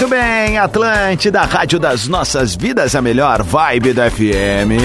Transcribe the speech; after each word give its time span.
Muito 0.00 0.16
bem, 0.16 0.56
Atlântida, 0.56 1.42
Rádio 1.42 1.78
das 1.78 2.08
Nossas 2.08 2.54
Vidas, 2.56 2.94
a 2.94 3.02
melhor 3.02 3.42
vibe 3.42 3.92
da 3.92 4.10
FM. 4.10 4.80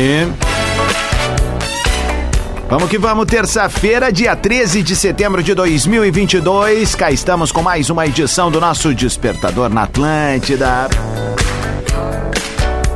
Vamos 2.67 2.89
que 2.89 2.97
vamos, 2.97 3.25
terça-feira, 3.25 4.11
dia 4.11 4.35
13 4.35 4.83
de 4.83 4.93
setembro 4.93 5.41
de 5.41 5.53
2022. 5.53 6.95
Cá 6.95 7.11
estamos 7.11 7.49
com 7.49 7.61
mais 7.61 7.89
uma 7.89 8.05
edição 8.05 8.51
do 8.51 8.59
nosso 8.59 8.93
Despertador 8.93 9.69
na 9.69 9.83
Atlântida. 9.83 10.89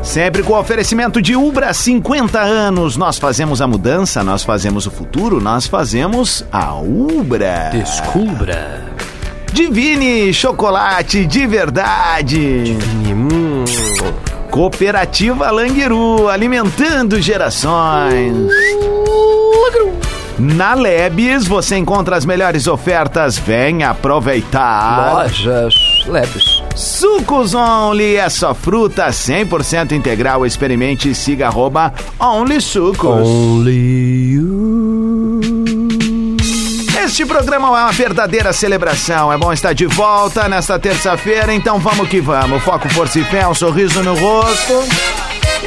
Sempre 0.03 0.43
com 0.43 0.59
oferecimento 0.59 1.21
de 1.21 1.37
Ubra 1.37 1.73
50 1.73 2.37
anos. 2.41 2.97
Nós 2.97 3.17
fazemos 3.17 3.61
a 3.61 3.67
mudança, 3.67 4.25
nós 4.25 4.43
fazemos 4.43 4.85
o 4.85 4.91
futuro, 4.91 5.39
nós 5.39 5.67
fazemos 5.67 6.43
a 6.51 6.76
Ubra. 6.76 7.70
Descubra. 7.71 9.09
Divine 9.53 10.31
chocolate 10.33 11.25
de 11.25 11.47
verdade. 11.47 12.77
Hum. 13.07 13.65
Cooperativa 14.49 15.51
Languiru, 15.51 16.27
alimentando 16.27 17.21
gerações. 17.21 18.49
Na 20.37 20.73
Lebes 20.73 21.45
você 21.45 21.75
encontra 21.75 22.15
as 22.15 22.25
melhores 22.25 22.65
ofertas. 22.65 23.37
Vem 23.37 23.83
aproveitar. 23.83 25.23
Lojas 25.23 25.75
leves. 26.07 26.63
Sucos 26.75 27.53
Only 27.53 28.15
é 28.15 28.29
só 28.29 28.53
fruta 28.53 29.07
100% 29.09 29.91
integral. 29.91 30.45
Experimente 30.45 31.09
e 31.09 31.15
siga 31.15 31.47
arroba 31.47 31.93
Only 32.17 32.61
Sucos. 32.61 33.27
Only 33.27 34.31
you. 34.31 34.88
Este 37.10 37.26
programa 37.26 37.68
é 37.70 37.71
uma 37.71 37.91
verdadeira 37.91 38.54
celebração. 38.54 39.34
É 39.34 39.38
bom 39.38 39.52
estar 39.52 39.74
de 39.74 39.88
volta 39.88 40.48
nesta 40.48 40.77
terça-feira, 40.77 41.51
então 41.51 41.79
vamos 41.79 42.07
que 42.07 42.21
vamos. 42.21 42.62
Foco, 42.62 42.88
força 42.90 43.18
e 43.18 43.24
fé, 43.24 43.48
um 43.48 43.54
sorriso 43.55 44.04
no 44.04 44.13
rosto. 44.13 44.84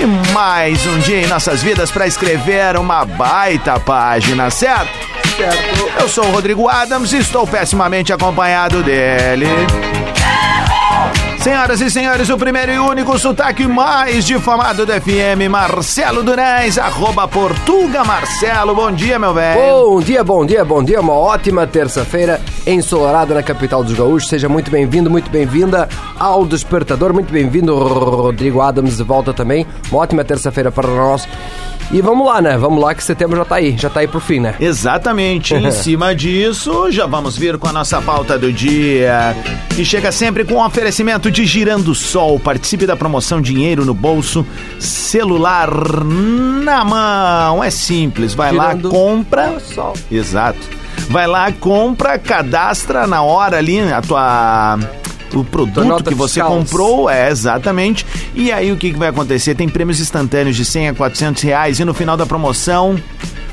E 0.01 0.07
mais 0.33 0.87
um 0.87 1.01
dia 1.01 1.23
em 1.23 1.27
nossas 1.27 1.61
vidas 1.61 1.91
para 1.91 2.07
escrever 2.07 2.77
uma 2.77 3.05
baita 3.05 3.81
página, 3.81 4.51
certo? 4.51 4.93
Certo. 5.37 5.91
Eu 6.01 6.09
sou 6.09 6.27
o 6.27 6.31
Rodrigo 6.31 6.69
Adams 6.69 7.12
e 7.12 7.19
estou 7.19 7.45
pessimamente 7.45 8.12
acompanhado 8.12 8.81
dele. 8.81 9.49
Senhoras 11.43 11.81
e 11.81 11.91
senhores, 11.91 12.31
o 12.31 12.39
primeiro 12.39 12.71
e 12.71 12.79
único 12.79 13.19
sotaque 13.19 13.67
mais 13.67 14.25
difamado 14.25 14.87
do 14.87 14.93
FM, 14.93 15.51
Marcelo 15.51 16.23
Durães, 16.23 16.79
arroba 16.79 17.27
Portuga 17.27 18.05
Marcelo. 18.05 18.77
Bom 18.77 18.93
dia, 18.93 19.19
meu 19.19 19.34
velho. 19.34 19.61
Bom 19.61 20.01
dia, 20.01 20.23
bom 20.23 20.47
dia, 20.47 20.65
bom 20.65 20.84
dia. 20.84 21.01
Uma 21.01 21.15
ótima 21.15 21.67
terça-feira 21.67 22.41
ensolarada 22.65 23.34
na 23.34 23.43
capital 23.43 23.83
dos 23.83 23.93
gaúchos. 23.93 24.28
Seja 24.28 24.49
muito 24.49 24.71
bem-vindo, 24.71 25.11
muito 25.11 25.28
bem-vinda 25.33 25.89
ao 26.16 26.47
Despertador. 26.47 27.12
Muito 27.12 27.33
bem-vindo, 27.33 27.77
Rodrigo 27.77 28.61
Adams, 28.61 28.97
de 28.99 29.03
volta 29.03 29.34
também. 29.34 29.66
Uma 29.91 30.03
ótima 30.03 30.22
terça-feira 30.22 30.71
para 30.71 30.87
nós. 30.87 31.27
E 31.92 32.00
vamos 32.00 32.26
lá, 32.26 32.41
né? 32.41 32.56
Vamos 32.56 32.82
lá 32.82 32.94
que 32.94 33.04
setembro 33.04 33.36
já 33.36 33.44
tá 33.44 33.56
aí, 33.56 33.76
já 33.76 33.91
tá 33.91 34.00
aí 34.00 34.08
pro 34.08 34.19
fim, 34.19 34.41
né? 34.41 34.54
Exatamente. 34.58 35.54
em 35.54 35.70
cima 35.72 36.14
disso, 36.14 36.91
já 36.91 37.04
vamos 37.04 37.36
vir 37.36 37.58
com 37.58 37.69
a 37.69 37.72
nossa 37.72 38.00
pauta 38.00 38.38
do 38.38 38.50
dia. 38.50 39.36
Que 39.76 39.84
chega 39.84 40.10
sempre 40.10 40.42
com 40.42 40.54
um 40.54 40.64
oferecimento 40.64 41.30
de 41.30 41.44
Girando 41.44 41.94
Sol. 41.94 42.41
Participe 42.41 42.86
da 42.86 42.97
promoção 42.97 43.42
Dinheiro 43.42 43.84
no 43.84 43.92
Bolso, 43.92 44.47
celular 44.78 45.70
na 46.03 46.82
mão. 46.82 47.62
É 47.62 47.70
simples, 47.70 48.32
vai 48.32 48.53
Girando 48.53 48.88
lá, 48.88 48.91
compra. 48.91 49.60
sol. 49.60 49.92
Exato. 50.10 50.60
Vai 51.10 51.26
lá, 51.26 51.53
compra, 51.53 52.19
cadastra 52.19 53.06
na 53.06 53.22
hora 53.22 53.59
ali 53.59 53.80
a 53.80 54.00
tua 54.00 54.78
o 55.41 55.44
produto 55.44 56.04
que 56.04 56.15
você 56.15 56.41
fiscal. 56.41 56.56
comprou, 56.59 57.10
é 57.10 57.31
exatamente. 57.31 58.06
E 58.34 58.50
aí 58.53 58.70
o 58.72 58.76
que, 58.76 58.93
que 58.93 58.98
vai 58.98 59.09
acontecer? 59.09 59.54
Tem 59.54 59.69
prêmios 59.69 60.00
instantâneos 60.00 60.56
de 60.56 60.65
100 60.65 60.88
a 60.88 60.94
400 60.94 61.43
reais 61.43 61.81
e 61.81 61.84
no 61.84 61.94
final 61.94 62.16
da 62.16 62.26
promoção 62.26 62.97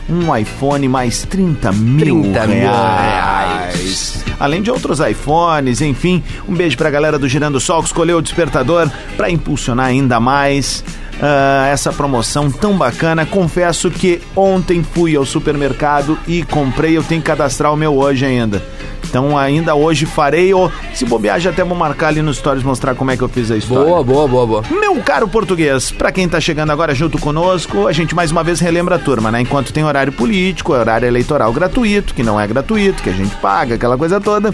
um 0.10 0.36
iPhone 0.36 0.88
mais 0.88 1.24
30 1.24 1.72
mil 1.72 2.22
30 2.24 2.48
mil 2.48 2.58
reais. 2.58 4.24
Além 4.40 4.62
de 4.62 4.72
outros 4.72 5.00
iPhones, 5.00 5.82
enfim. 5.82 6.24
Um 6.48 6.56
beijo 6.56 6.78
pra 6.78 6.90
galera 6.90 7.20
do 7.20 7.28
Girando 7.28 7.60
Sol 7.60 7.82
que 7.82 7.88
escolheu 7.88 8.18
o 8.18 8.22
despertador 8.22 8.90
para 9.16 9.30
impulsionar 9.30 9.88
ainda 9.88 10.20
mais 10.20 10.84
ah, 11.22 11.68
essa 11.68 11.92
promoção 11.92 12.50
tão 12.50 12.78
bacana. 12.78 13.26
Confesso 13.26 13.90
que 13.90 14.22
ontem 14.36 14.84
fui 14.84 15.16
ao 15.16 15.26
supermercado 15.26 16.18
e 16.28 16.44
comprei. 16.44 16.98
Eu 16.98 17.04
tenho 17.04 17.22
que 17.22 17.28
cadastrar 17.28 17.74
o 17.74 17.78
meu 17.78 17.98
hoje 17.98 18.26
ainda. 18.26 18.62
Então 19.10 19.36
ainda 19.38 19.74
hoje 19.74 20.06
farei, 20.06 20.54
ou 20.54 20.72
se 20.94 21.04
bobear 21.04 21.40
já 21.40 21.50
até 21.50 21.64
vou 21.64 21.76
marcar 21.76 22.10
ali 22.10 22.22
nos 22.22 22.38
stories 22.38 22.64
mostrar 22.64 22.94
como 22.94 23.10
é 23.10 23.18
que 23.18 23.24
eu 23.24 23.30
fiz 23.30 23.50
a 23.50 23.58
história. 23.58 23.86
Boa, 23.86 24.04
boa, 24.04 24.28
boa, 24.28 24.46
boa. 24.46 24.64
Meu 24.70 24.96
caro 24.98 25.28
português, 25.28 25.90
pra 25.90 26.12
quem 26.12 26.30
tá 26.30 26.40
chegando 26.40 26.72
agora 26.72 26.94
junto 26.94 27.18
conosco, 27.18 27.88
a 27.88 27.92
gente 27.92 28.14
mais 28.14 28.32
uma 28.32 28.44
vez 28.44 28.60
relembra 28.60 28.96
a 28.96 29.00
turma, 29.00 29.32
né? 29.32 29.42
Enquanto 29.42 29.74
tem 29.74 29.84
horário 29.84 30.14
político, 30.14 30.74
horário 30.74 31.08
eleitoral 31.08 31.52
gratuito, 31.52 32.14
que 32.14 32.22
não 32.22 32.40
é 32.40 32.46
gratuito, 32.46 33.02
que 33.02 33.10
a 33.10 33.14
gente 33.14 33.36
paga, 33.38 33.76
aquela 33.76 33.98
coisa 33.98 34.22
toda. 34.22 34.54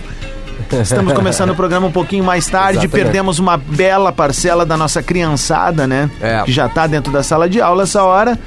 Estamos 0.82 1.14
começando 1.14 1.52
o 1.52 1.56
programa 1.56 1.88
um 1.88 1.92
pouquinho 1.92 2.24
mais 2.24 2.48
tarde, 2.48 2.80
Exatamente. 2.80 3.04
perdemos 3.04 3.40
uma 3.40 3.58
bela 3.58 4.12
parcela 4.12 4.66
da 4.66 4.76
nossa 4.76 5.02
criançada, 5.04 5.86
né? 5.88 6.10
É. 6.22 6.44
Que 6.44 6.52
já 6.52 6.68
tá 6.68 6.88
dentro 6.88 7.12
da 7.12 7.24
sala 7.24 7.48
de 7.50 7.62
aula 7.62 7.84
essa 7.84 8.04
hora. 8.04 8.38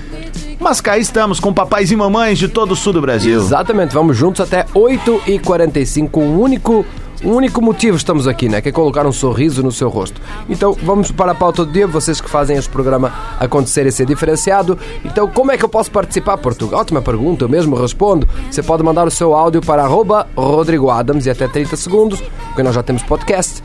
Mas 0.60 0.80
cá 0.80 0.98
estamos 0.98 1.38
com 1.38 1.52
papais 1.52 1.92
e 1.92 1.96
mamães 1.96 2.38
de 2.38 2.48
todo 2.48 2.72
o 2.72 2.76
sul 2.76 2.92
do 2.92 3.00
Brasil. 3.00 3.38
Exatamente, 3.38 3.94
vamos 3.94 4.16
juntos 4.16 4.40
até 4.40 4.64
8h45. 4.74 6.16
Um 6.18 6.40
único, 6.40 6.84
um 7.24 7.32
único 7.32 7.60
motivo 7.60 7.96
estamos 7.96 8.26
aqui, 8.28 8.48
né? 8.48 8.60
Que 8.60 8.68
é 8.68 8.72
colocar 8.72 9.06
um 9.06 9.12
sorriso 9.12 9.62
no 9.62 9.72
seu 9.72 9.88
rosto. 9.88 10.20
Então 10.48 10.76
vamos 10.82 11.10
para 11.10 11.32
a 11.32 11.34
pauta 11.34 11.64
do 11.64 11.72
dia, 11.72 11.86
vocês 11.86 12.20
que 12.20 12.30
fazem 12.30 12.56
este 12.56 12.70
programa 12.70 13.12
acontecer 13.38 13.86
e 13.86 13.92
ser 13.92 14.06
diferenciado. 14.06 14.78
Então, 15.04 15.26
como 15.28 15.50
é 15.50 15.58
que 15.58 15.64
eu 15.64 15.68
posso 15.68 15.90
participar, 15.90 16.38
Portugal? 16.38 16.80
Ótima 16.80 17.02
pergunta, 17.02 17.44
eu 17.44 17.48
mesmo 17.48 17.76
respondo. 17.76 18.28
Você 18.50 18.62
pode 18.62 18.82
mandar 18.82 19.06
o 19.06 19.10
seu 19.10 19.34
áudio 19.34 19.60
para 19.60 19.82
arroba 19.82 20.28
Rodrigo 20.36 20.90
Adams 20.90 21.26
e 21.26 21.30
até 21.30 21.48
30 21.48 21.76
segundos, 21.76 22.22
porque 22.46 22.62
nós 22.62 22.74
já 22.74 22.82
temos 22.82 23.02
podcast. 23.02 23.62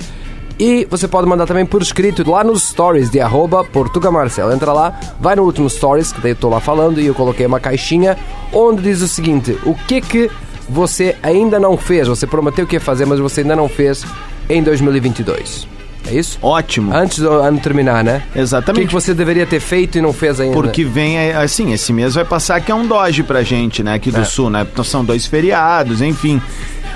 E 0.59 0.85
você 0.89 1.07
pode 1.07 1.27
mandar 1.27 1.47
também 1.47 1.65
por 1.65 1.81
escrito 1.81 2.29
lá 2.29 2.43
nos 2.43 2.63
stories 2.69 3.09
de 3.09 3.19
arroba. 3.19 3.65
Entra 4.53 4.71
lá, 4.71 4.99
vai 5.19 5.35
no 5.35 5.43
último 5.43 5.69
stories, 5.69 6.11
que 6.11 6.21
daí 6.21 6.31
eu 6.31 6.35
estou 6.35 6.49
lá 6.49 6.59
falando, 6.59 6.99
e 6.99 7.07
eu 7.07 7.15
coloquei 7.15 7.45
uma 7.45 7.59
caixinha 7.59 8.17
onde 8.51 8.83
diz 8.83 9.01
o 9.01 9.07
seguinte: 9.07 9.57
o 9.65 9.73
que 9.73 9.99
que 10.01 10.31
você 10.69 11.15
ainda 11.21 11.59
não 11.59 11.77
fez? 11.77 12.07
Você 12.07 12.25
prometeu 12.25 12.65
que 12.65 12.75
ia 12.75 12.79
fazer, 12.79 13.05
mas 13.05 13.19
você 13.19 13.41
ainda 13.41 13.55
não 13.55 13.67
fez 13.67 14.05
em 14.49 14.61
2022. 14.61 15.67
É 16.09 16.15
isso? 16.15 16.37
Ótimo. 16.41 16.93
Antes 16.93 17.19
do 17.19 17.29
ano 17.31 17.59
terminar, 17.59 18.03
né? 18.03 18.23
O 18.29 18.33
que, 18.33 18.39
Exatamente. 18.39 18.87
que 18.87 18.93
você 18.93 19.13
deveria 19.13 19.45
ter 19.45 19.59
feito 19.59 19.97
e 19.97 20.01
não 20.01 20.11
fez 20.13 20.39
ainda? 20.39 20.53
Porque 20.53 20.83
vem, 20.83 21.17
é, 21.17 21.35
assim, 21.35 21.71
esse 21.71 21.93
mês 21.93 22.13
vai 22.15 22.25
passar 22.25 22.59
que 22.61 22.71
é 22.71 22.75
um 22.75 22.85
doge 22.85 23.23
pra 23.23 23.41
gente, 23.43 23.81
né, 23.83 23.93
aqui 23.93 24.11
do 24.11 24.21
É. 24.21 24.25
sul, 24.25 24.49
né? 24.49 24.65
Então 24.71 24.83
são 24.83 25.03
dois 25.03 25.25
feriados, 25.25 26.01
enfim. 26.01 26.41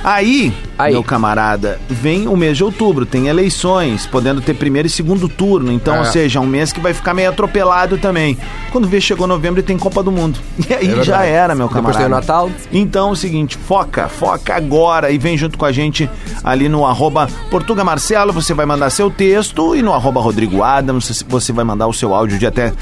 Aí, 0.03 0.53
Aí. 0.77 0.93
meu 0.93 1.03
camarada, 1.03 1.79
vem 1.89 2.27
o 2.27 2.37
mês 2.37 2.55
de 2.55 2.63
outubro, 2.63 3.05
tem 3.05 3.27
eleições, 3.27 4.05
podendo 4.05 4.39
ter 4.41 4.53
primeiro 4.53 4.87
e 4.87 4.91
segundo 4.91 5.27
turno. 5.27 5.71
Então, 5.71 5.95
É. 5.95 5.99
ou 5.99 6.05
seja, 6.05 6.37
é 6.39 6.41
um 6.41 6.45
mês 6.45 6.71
que 6.71 6.79
vai 6.79 6.93
ficar 6.93 7.13
meio 7.13 7.29
atropelado 7.29 7.97
também. 7.97 8.37
Quando 8.71 8.87
vê, 8.87 9.01
chegou 9.01 9.25
novembro 9.25 9.59
e 9.59 9.63
tem 9.63 9.77
Copa 9.77 10.03
do 10.03 10.11
Mundo. 10.11 10.39
E 10.69 10.73
aí 10.73 10.99
É 10.99 11.03
já 11.03 11.23
era, 11.23 11.55
meu 11.55 11.67
Depois 11.67 11.83
camarada. 11.95 11.97
tem 11.97 12.07
o 12.07 12.09
Natal. 12.09 12.49
Então 12.71 13.09
é 13.09 13.11
o 13.11 13.15
seguinte, 13.15 13.57
foca, 13.57 14.07
foca 14.07 14.53
agora 14.55 15.09
e 15.09 15.17
vem 15.17 15.35
junto 15.37 15.57
com 15.57 15.65
a 15.65 15.71
gente 15.71 16.09
ali 16.43 16.69
no 16.69 16.85
arroba 16.85 17.27
Portuga 17.49 17.83
Marcelo, 17.83 18.31
você 18.31 18.53
vai 18.53 18.65
mandar 18.65 18.89
seu 18.97 19.11
texto 19.11 19.75
e 19.75 19.83
no 19.83 19.93
arroba 19.93 20.19
Rodrigo 20.19 20.63
Adams 20.63 21.23
você 21.29 21.53
vai 21.53 21.63
mandar 21.63 21.85
o 21.85 21.93
seu 21.93 22.15
áudio 22.15 22.39
de 22.39 22.47
até 22.47 22.73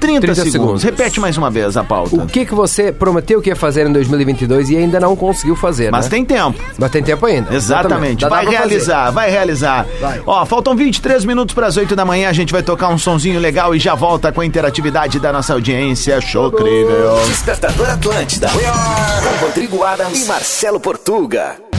30, 0.00 0.20
30 0.20 0.34
segundos. 0.34 0.52
segundos. 0.52 0.82
Repete 0.82 1.20
mais 1.20 1.36
uma 1.36 1.48
vez 1.48 1.76
a 1.76 1.84
pauta. 1.84 2.16
O 2.16 2.26
que, 2.26 2.44
que 2.44 2.52
você 2.52 2.90
prometeu 2.90 3.40
que 3.40 3.50
ia 3.50 3.54
fazer 3.54 3.86
em 3.86 3.92
2022 3.92 4.70
e 4.70 4.76
ainda 4.76 4.98
não 4.98 5.14
conseguiu 5.14 5.54
fazer, 5.54 5.92
Mas 5.92 6.06
né? 6.06 6.10
tem 6.10 6.24
tempo. 6.24 6.58
Mas 6.76 6.90
tem 6.90 7.04
tempo 7.04 7.24
ainda. 7.24 7.54
Exatamente. 7.54 8.26
Vai 8.28 8.46
realizar, 8.46 9.10
vai 9.12 9.30
realizar. 9.30 9.86
Vai. 10.00 10.20
Ó, 10.26 10.44
faltam 10.44 10.74
23 10.74 11.24
minutos 11.24 11.54
para 11.54 11.68
as 11.68 11.76
8 11.76 11.94
da 11.94 12.04
manhã. 12.04 12.30
A 12.30 12.32
gente 12.32 12.52
vai 12.52 12.64
tocar 12.64 12.88
um 12.88 12.98
sonzinho 12.98 13.38
legal 13.38 13.72
e 13.72 13.78
já 13.78 13.94
volta 13.94 14.32
com 14.32 14.40
a 14.40 14.46
interatividade 14.46 15.20
da 15.20 15.32
nossa 15.32 15.52
audiência. 15.52 16.20
Show 16.20 16.48
incrível. 16.48 17.14
Despertador 17.28 17.90
Atlântida. 17.90 18.48
Com 18.48 19.46
Rodrigo 19.46 19.84
Adams 19.84 20.24
e 20.24 20.26
Marcelo 20.26 20.80
Portuga. 20.80 21.69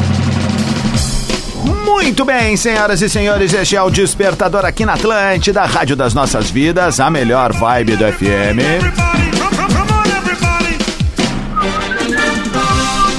Muito 1.63 2.25
bem, 2.25 2.57
senhoras 2.57 3.01
e 3.01 3.09
senhores, 3.09 3.53
este 3.53 3.75
é 3.75 3.81
o 3.81 3.89
Despertador 3.89 4.65
aqui 4.65 4.85
na 4.85 4.93
Atlântida, 4.93 5.63
Rádio 5.65 5.95
das 5.95 6.13
Nossas 6.13 6.49
Vidas, 6.49 6.99
a 6.99 7.09
melhor 7.09 7.53
vibe 7.53 7.95
do 7.95 8.05
FM. 8.05 9.11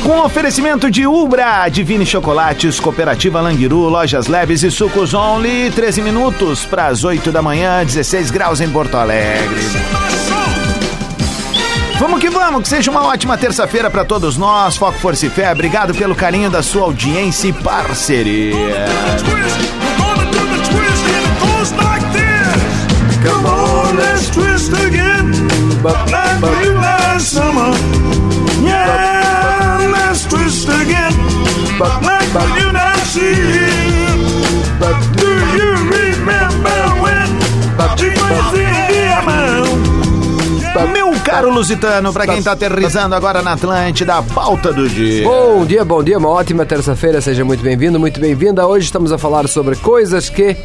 Com 0.05 0.19
oferecimento 0.19 0.91
de 0.91 1.07
Ubra, 1.07 1.69
Divine 1.69 2.05
Chocolates, 2.05 2.81
Cooperativa 2.81 3.41
Languiru, 3.41 3.89
Lojas 3.89 4.27
Leves 4.27 4.65
e 4.65 4.71
Sucos 4.71 5.15
Only, 5.15 5.71
13 5.71 6.03
minutos 6.03 6.65
para 6.65 6.89
as 6.89 7.05
8 7.05 7.31
da 7.31 7.41
manhã, 7.41 7.85
16 7.85 8.31
graus 8.33 8.61
em 8.61 8.69
Porto 8.69 8.97
Alegre. 8.97 9.61
Vamos 12.03 12.19
que 12.19 12.29
vamos, 12.29 12.63
que 12.63 12.69
seja 12.69 12.91
uma 12.91 13.05
ótima 13.05 13.39
terça-feira 13.39 13.89
para 13.89 14.05
todos 14.05 14.37
nós. 14.37 14.77
Foco, 14.77 14.99
Força 14.99 15.25
e 15.25 15.31
Fé, 15.31 15.53
obrigado 15.53 15.95
pelo 15.95 16.17
carinho 16.17 16.51
da 16.51 16.61
sua 16.61 16.83
audiência 16.83 17.47
e 17.47 17.53
parceria. 17.53 18.57
Do 35.17 35.29
you 35.57 35.71
remember 35.91 36.83
when? 37.01 37.23
In 38.03 38.19
the 38.19 39.82
man. 40.75 40.87
Meu 40.93 41.11
caro 41.25 41.51
Lusitano, 41.51 42.13
para 42.13 42.27
quem 42.27 42.43
tá 42.43 42.53
aterrizando 42.53 43.15
agora 43.15 43.43
na 43.43 43.53
Atlântida, 43.53 44.17
a 44.17 44.23
pauta 44.23 44.73
do 44.73 44.89
dia. 44.89 45.25
Bom 45.25 45.65
dia, 45.65 45.85
bom 45.85 46.03
dia, 46.03 46.19
uma 46.19 46.29
ótima 46.29 46.65
terça-feira, 46.65 47.21
seja 47.21 47.45
muito 47.45 47.63
bem-vindo, 47.63 47.99
muito 47.99 48.21
bem-vinda. 48.21 48.67
Hoje 48.67 48.87
estamos 48.87 49.13
a 49.13 49.19
falar 49.19 49.49
sobre 49.49 49.77
coisas 49.77 50.29
que 50.29 50.57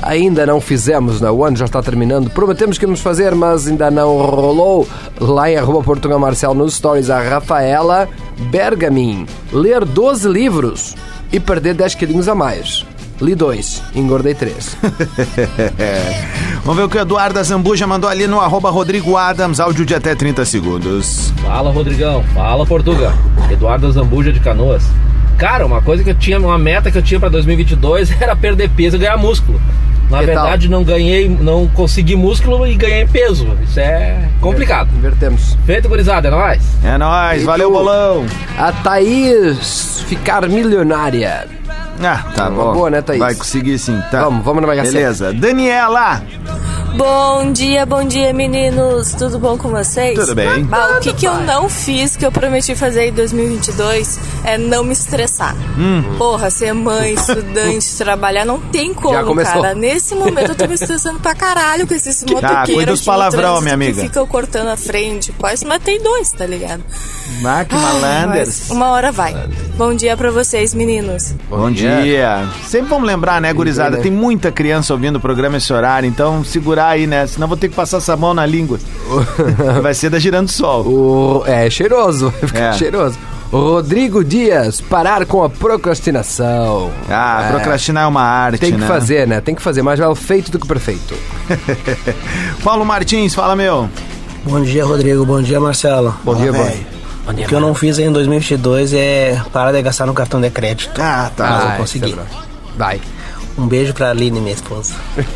ainda 0.00 0.46
não 0.46 0.60
fizemos, 0.60 1.20
né? 1.20 1.30
o 1.30 1.44
ano 1.44 1.56
já 1.56 1.64
está 1.64 1.82
terminando. 1.82 2.30
Prometemos 2.30 2.78
que 2.78 2.84
íamos 2.84 3.00
fazer, 3.00 3.34
mas 3.34 3.66
ainda 3.66 3.90
não 3.90 4.16
rolou. 4.18 4.86
Lá 5.20 5.50
em 5.50 5.56
arroba 5.56 5.82
Portugal 5.82 6.18
Marcel 6.18 6.54
nos 6.54 6.74
stories, 6.74 7.10
a 7.10 7.20
Rafaela 7.20 8.08
Bergamin. 8.50 9.26
Ler 9.52 9.84
12 9.84 10.28
livros 10.28 10.94
e 11.32 11.40
perder 11.40 11.74
10 11.74 11.94
quilinhos 11.94 12.28
a 12.28 12.34
mais. 12.34 12.86
Li 13.20 13.34
dois, 13.34 13.82
engordei 13.94 14.32
três. 14.34 14.76
Vamos 16.64 16.76
ver 16.76 16.84
o 16.84 16.88
que 16.88 16.96
o 16.96 17.00
Eduardo 17.00 17.42
Zambuja 17.42 17.86
mandou 17.86 18.08
ali 18.08 18.26
no 18.28 18.40
arroba 18.40 18.70
Rodrigo 18.70 19.16
Adams, 19.16 19.58
áudio 19.58 19.84
de 19.84 19.94
até 19.94 20.14
30 20.14 20.44
segundos. 20.44 21.32
Fala 21.42 21.70
Rodrigão, 21.72 22.22
fala 22.34 22.64
Portuga. 22.64 23.12
Eduardo 23.50 23.90
Zambuja 23.90 24.32
de 24.32 24.38
Canoas. 24.40 24.84
Cara, 25.36 25.66
uma 25.66 25.80
coisa 25.82 26.04
que 26.04 26.10
eu 26.10 26.14
tinha, 26.14 26.38
uma 26.38 26.58
meta 26.58 26.90
que 26.90 26.98
eu 26.98 27.02
tinha 27.02 27.18
pra 27.18 27.28
2022 27.28 28.10
era 28.20 28.36
perder 28.36 28.70
peso 28.70 28.96
e 28.96 28.98
ganhar 29.00 29.16
músculo. 29.16 29.60
Na 30.10 30.20
Que 30.20 30.26
tal? 30.26 30.34
verdade, 30.44 30.68
não 30.70 30.82
ganhei, 30.84 31.28
não 31.28 31.66
consegui 31.68 32.16
músculo 32.16 32.66
e 32.66 32.74
ganhei 32.76 33.04
peso. 33.06 33.46
Isso 33.62 33.78
é 33.78 34.16
complicado. 34.40 34.88
Invertemos. 34.96 35.56
Feito, 35.66 35.88
gurizada, 35.88 36.28
é 36.28 36.30
nóis. 36.30 36.62
É 36.82 36.96
nóis, 36.96 37.42
E 37.42 37.44
valeu, 37.44 37.68
tu? 37.68 37.72
bolão. 37.74 38.26
A 38.58 38.72
Thaís 38.72 40.02
ficar 40.08 40.48
milionária. 40.48 41.46
Ah, 42.02 42.24
tá 42.34 42.48
bom. 42.50 42.72
boa, 42.74 42.90
né, 42.90 43.02
Thaís? 43.02 43.18
Vai 43.18 43.34
conseguir 43.34 43.78
sim, 43.78 44.00
tá? 44.10 44.22
Vamos, 44.24 44.44
vamos 44.44 44.60
na 44.62 44.68
bagaceira. 44.68 44.98
Beleza. 44.98 45.32
Daniela, 45.32 46.22
Bom 46.96 47.52
dia, 47.52 47.86
bom 47.86 48.04
dia, 48.04 48.32
meninos. 48.32 49.12
Tudo 49.12 49.38
bom 49.38 49.56
com 49.56 49.68
vocês? 49.68 50.18
Tudo 50.18 50.34
bem. 50.34 50.64
Bah, 50.64 50.96
o 50.96 51.00
que, 51.00 51.12
que 51.12 51.26
eu 51.26 51.34
não 51.42 51.68
fiz 51.68 52.16
que 52.16 52.26
eu 52.26 52.32
prometi 52.32 52.74
fazer 52.74 53.08
em 53.08 53.12
2022 53.12 54.18
é 54.44 54.58
não 54.58 54.82
me 54.82 54.92
estressar. 54.92 55.54
Hum. 55.78 56.02
Porra, 56.18 56.50
ser 56.50 56.72
mãe, 56.72 57.14
estudante, 57.14 57.86
trabalhar, 57.98 58.44
não 58.44 58.58
tem 58.58 58.92
como, 58.92 59.14
Já 59.14 59.22
começou. 59.22 59.62
cara. 59.62 59.74
Nesse 59.74 60.14
momento 60.14 60.50
eu 60.50 60.54
tô 60.56 60.66
me 60.66 60.74
estressando 60.74 61.20
pra 61.20 61.34
caralho 61.34 61.86
com 61.86 61.94
esses 61.94 62.24
motoqueiros. 62.24 62.74
cuida 62.74 62.92
dos 62.92 63.04
palavrão, 63.04 63.60
minha 63.60 63.74
amiga. 63.74 64.02
Que 64.02 64.08
ficam 64.08 64.26
cortando 64.26 64.68
a 64.68 64.76
frente. 64.76 65.30
Quase 65.32 65.64
matei 65.64 66.00
dois, 66.00 66.32
tá 66.32 66.46
ligado? 66.46 66.82
ah, 67.44 67.64
que 67.64 67.74
Ai, 67.76 67.80
malanders. 67.80 68.70
uma 68.70 68.90
hora 68.90 69.12
vai. 69.12 69.36
Bom 69.76 69.94
dia 69.94 70.16
pra 70.16 70.30
vocês, 70.32 70.74
meninos. 70.74 71.32
Bom 71.48 71.70
dia. 71.70 72.48
Sempre 72.66 72.88
vamos 72.88 73.06
lembrar, 73.06 73.40
né, 73.40 73.52
gurizada? 73.52 73.96
né? 73.98 74.02
Tem 74.02 74.10
muita 74.10 74.50
criança 74.50 74.92
ouvindo 74.92 75.16
o 75.16 75.20
programa 75.20 75.58
esse 75.58 75.72
horário, 75.72 76.08
então 76.08 76.42
segurar 76.78 76.88
aí, 76.90 77.06
né? 77.06 77.26
Senão 77.26 77.48
vou 77.48 77.56
ter 77.56 77.68
que 77.68 77.74
passar 77.74 77.96
essa 77.98 78.16
mão 78.16 78.32
na 78.32 78.46
língua. 78.46 78.78
Vai 79.82 79.94
ser 79.94 80.10
da 80.10 80.18
Girando 80.18 80.48
Sol. 80.50 80.86
O... 80.86 81.42
É 81.46 81.68
cheiroso, 81.68 82.30
vai 82.40 82.48
ficar 82.48 82.60
É. 82.60 82.72
cheiroso. 82.74 83.18
Rodrigo 83.50 84.22
Dias, 84.22 84.78
parar 84.80 85.24
com 85.24 85.42
a 85.42 85.48
procrastinação. 85.48 86.90
Ah, 87.08 87.44
É, 87.46 87.50
procrastinar 87.52 88.04
é 88.04 88.06
uma 88.06 88.22
arte, 88.22 88.60
Tem 88.60 88.72
que 88.72 88.78
né? 88.78 88.86
fazer, 88.86 89.26
né? 89.26 89.40
Tem 89.40 89.54
que 89.54 89.62
fazer. 89.62 89.82
Mais 89.82 89.98
vale 89.98 90.14
feito 90.14 90.50
do 90.52 90.58
que 90.58 90.66
perfeito. 90.68 91.14
Paulo 92.62 92.84
Martins, 92.84 93.34
fala, 93.34 93.56
meu. 93.56 93.88
Bom 94.44 94.60
dia, 94.60 94.84
Rodrigo. 94.84 95.24
Bom 95.24 95.40
dia, 95.42 95.58
Marcelo. 95.58 96.14
Bom 96.22 96.34
dia, 96.34 96.52
bom. 96.52 96.70
O 97.26 97.34
que 97.34 97.54
eu 97.54 97.60
não 97.60 97.74
fiz 97.74 97.98
em 97.98 98.10
2022 98.12 98.92
é 98.92 99.40
parar 99.52 99.72
de 99.72 99.80
gastar 99.82 100.04
no 100.06 100.12
cartão 100.14 100.40
de 100.40 100.50
crédito. 100.50 101.00
Ah, 101.00 101.30
tá. 101.34 101.44
Mas 101.50 101.62
eu 101.64 101.68
Ah, 101.70 101.74
consegui. 101.76 102.16
Vai. 102.76 103.00
Um 103.56 103.66
beijo 103.66 103.92
pra 103.94 104.10
Aline, 104.10 104.40
minha 104.40 104.54
esposa. 104.54 104.94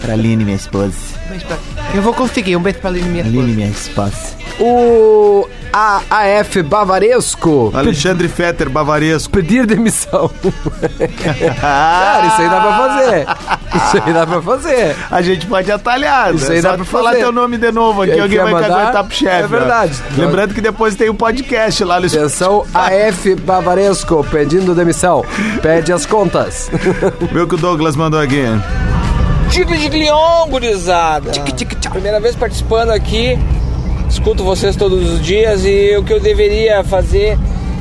Pra 0.00 0.12
Aline, 0.12 0.44
minha 0.44 0.56
esposa. 0.56 0.94
Eu 1.94 2.02
vou 2.02 2.14
conseguir. 2.14 2.56
Um 2.56 2.60
beijo 2.62 2.78
pra 2.78 2.88
Aline, 2.90 3.08
minha 3.08 3.24
Aline, 3.24 3.52
minha 3.52 3.68
esposa. 3.68 4.38
O 4.60 5.46
AAF 5.72 6.62
Bavaresco 6.62 7.70
Alexandre 7.74 8.26
Fetter, 8.28 8.68
bavaresco. 8.70 9.30
pedir 9.30 9.66
demissão. 9.66 10.30
Cara, 11.60 12.26
isso 12.26 12.40
aí 12.42 12.48
dá 12.48 12.60
pra 12.60 12.76
fazer. 12.76 13.26
Isso 13.76 14.02
aí 14.04 14.12
dá 14.12 14.26
pra 14.26 14.42
fazer. 14.42 14.96
A 15.10 15.22
gente 15.22 15.46
pode 15.46 15.70
atalhar. 15.70 16.34
Isso 16.34 16.48
né? 16.48 16.56
aí 16.56 16.62
dá 16.62 16.74
pra 16.74 16.84
falar 16.84 17.10
fazer. 17.10 17.22
teu 17.22 17.32
nome 17.32 17.58
de 17.58 17.70
novo 17.70 18.02
aqui, 18.02 18.12
Quer- 18.14 18.20
alguém 18.22 18.38
quer 18.38 18.44
vai 18.44 18.52
mandar? 18.54 18.68
caguetar 18.68 19.04
pro 19.04 19.14
chefe. 19.16 19.36
É 19.44 19.46
verdade. 19.46 19.92
ó. 20.16 20.20
Lembrando 20.20 20.54
que 20.54 20.60
depois 20.60 20.96
tem 20.96 21.08
o 21.08 21.14
podcast 21.14 21.84
lá 21.84 22.00
no 22.00 22.06
Atenção, 22.06 22.64
AF 22.74 23.34
Bavaresco 23.36 24.24
pedindo 24.30 24.74
demissão. 24.74 25.24
Pede 25.62 25.92
as 25.92 26.06
contas. 26.06 26.70
Vê 27.32 27.40
o 27.40 27.46
que 27.46 27.54
o 27.54 27.58
Douglas 27.58 27.94
mandou 27.94 28.20
aqui. 28.20 28.44
Tigre 29.50 29.78
de 29.78 29.88
Leão, 29.88 30.48
gurizada. 30.48 31.30
Primeira 31.90 32.20
vez 32.20 32.36
participando 32.36 32.90
aqui. 32.90 33.38
Escuto 34.08 34.42
vocês 34.44 34.74
todos 34.76 35.06
os 35.12 35.20
dias 35.22 35.64
e 35.64 35.96
o 35.96 36.02
que 36.02 36.12
eu 36.12 36.20
deveria 36.20 36.82
fazer, 36.82 37.38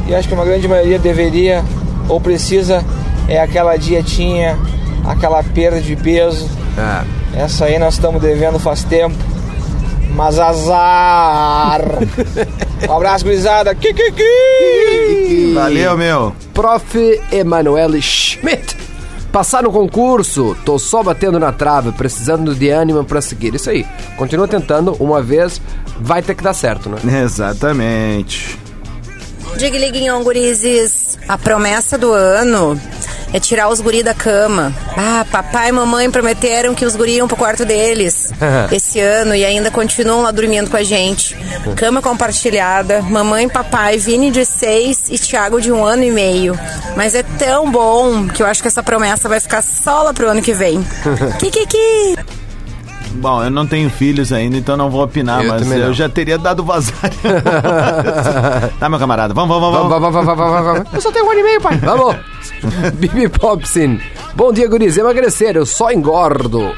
e 0.08 0.14
acho 0.14 0.28
que 0.28 0.34
uma 0.34 0.44
grande 0.44 0.68
maioria 0.68 1.00
deveria 1.00 1.64
ou 2.10 2.20
precisa, 2.20 2.84
é 3.30 3.40
aquela 3.40 3.78
dietinha, 3.78 4.58
aquela 5.06 5.42
perda 5.42 5.80
de 5.80 5.96
peso. 5.96 6.50
Ah, 6.78 7.06
Essa 7.34 7.66
aí 7.66 7.80
nós 7.80 7.94
estamos 7.94 8.22
devendo 8.22 8.60
faz 8.60 8.84
tempo. 8.84 9.16
Mas 10.16 10.38
azar! 10.40 11.82
Um 12.88 12.94
abraço, 12.94 13.26
gurizada! 13.26 13.74
Kikiki! 13.74 14.22
Valeu, 15.56 15.98
meu. 15.98 16.36
Prof. 16.54 17.20
Emanuele 17.32 18.00
Schmidt. 18.00 18.78
Passar 19.38 19.62
no 19.62 19.72
concurso, 19.72 20.58
tô 20.66 20.80
só 20.80 21.04
batendo 21.04 21.38
na 21.38 21.52
trave, 21.52 21.92
precisando 21.92 22.56
de 22.56 22.72
ânimo 22.72 23.04
pra 23.04 23.22
seguir. 23.22 23.54
Isso 23.54 23.70
aí. 23.70 23.86
Continua 24.18 24.48
tentando, 24.48 24.94
uma 24.94 25.22
vez 25.22 25.62
vai 26.00 26.24
ter 26.24 26.34
que 26.34 26.44
dar 26.44 26.56
certo, 26.56 26.90
né? 26.90 26.98
Exatamente. 27.24 28.58
Digliguinhon, 29.56 30.24
gurizes. 30.24 31.20
A 31.28 31.38
promessa 31.38 32.00
do 32.00 32.12
ano 32.14 32.82
é 33.38 33.40
tirar 33.40 33.70
os 33.70 33.80
guri 33.80 34.02
da 34.02 34.16
cama. 34.16 34.74
Ah, 34.98 35.24
papai 35.32 35.70
e 35.70 35.72
mamãe 35.72 36.10
prometeram 36.10 36.74
que 36.74 36.84
os 36.84 36.96
guri 36.96 37.18
iam 37.18 37.28
pro 37.28 37.38
quarto 37.38 37.64
deles 37.66 38.32
esse 38.74 39.00
ano 39.00 39.36
e 39.36 39.46
ainda 39.46 39.70
continuam 39.70 40.24
lá 40.24 40.32
dormindo 40.32 40.70
com 40.70 40.78
a 40.78 40.84
gente. 40.84 41.38
Cama 41.76 42.02
compartilhada, 42.02 43.02
mamãe 43.04 43.46
e 43.46 43.50
papai, 43.50 43.98
Vini 43.98 44.32
de 44.32 44.44
seis 44.44 45.06
e 45.12 45.20
Thiago 45.20 45.62
de 45.62 45.72
um 45.72 45.86
ano 45.86 46.04
e 46.04 46.12
meio. 46.12 46.60
Mas 46.96 47.14
é 47.14 47.22
tão 47.22 47.70
bom 47.70 48.28
que 48.28 48.42
eu 48.42 48.48
acho 48.48 48.62
que 48.62 48.68
essa 48.68 48.82
promessa 48.82 49.30
vai 49.30 49.40
ficar 49.40 49.62
só 49.62 50.02
lá 50.02 50.14
pro 50.14 50.30
ano 50.30 50.42
que 50.42 50.54
vem. 50.54 50.84
Kikiki! 51.38 52.18
Bom, 53.12 53.44
eu 53.44 53.50
não 53.50 53.66
tenho 53.66 53.90
filhos 53.90 54.32
ainda, 54.32 54.58
então 54.58 54.76
não 54.76 54.90
vou 54.90 55.04
opinar, 55.04 55.44
Eu 55.44 55.50
mas 55.50 55.62
também 55.62 55.80
eu 55.80 55.94
já 55.94 56.10
teria 56.10 56.38
dado 56.38 56.64
vazar. 56.64 56.96
tá, 58.80 58.90
meu 58.90 59.00
camarada? 59.00 59.34
Vamos, 59.34 59.50
vamos, 59.60 59.72
vamos. 59.72 59.90
Vamos, 59.90 60.14
vamos, 60.14 60.26
vamos, 60.26 60.52
vamos, 60.52 60.66
vamos. 60.66 60.94
Eu 60.94 61.02
só 61.02 61.12
tenho 61.12 61.26
um 61.26 61.32
ano 61.32 61.40
e 61.40 61.44
meio, 61.44 61.62
pai. 61.62 61.78
Vamos. 61.78 62.16
Bibi 62.96 63.30
Popsin. 63.30 64.00
Bom 64.36 64.52
dia, 64.52 64.68
guris. 64.68 64.98
Emagrecer, 64.98 65.56
eu 65.56 65.66
só 65.66 65.92
engordo. 65.92 66.74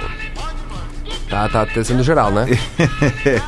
Tá, 1.29 1.47
tá 1.47 1.67
sendo 1.83 2.03
geral, 2.03 2.31
né? 2.31 2.47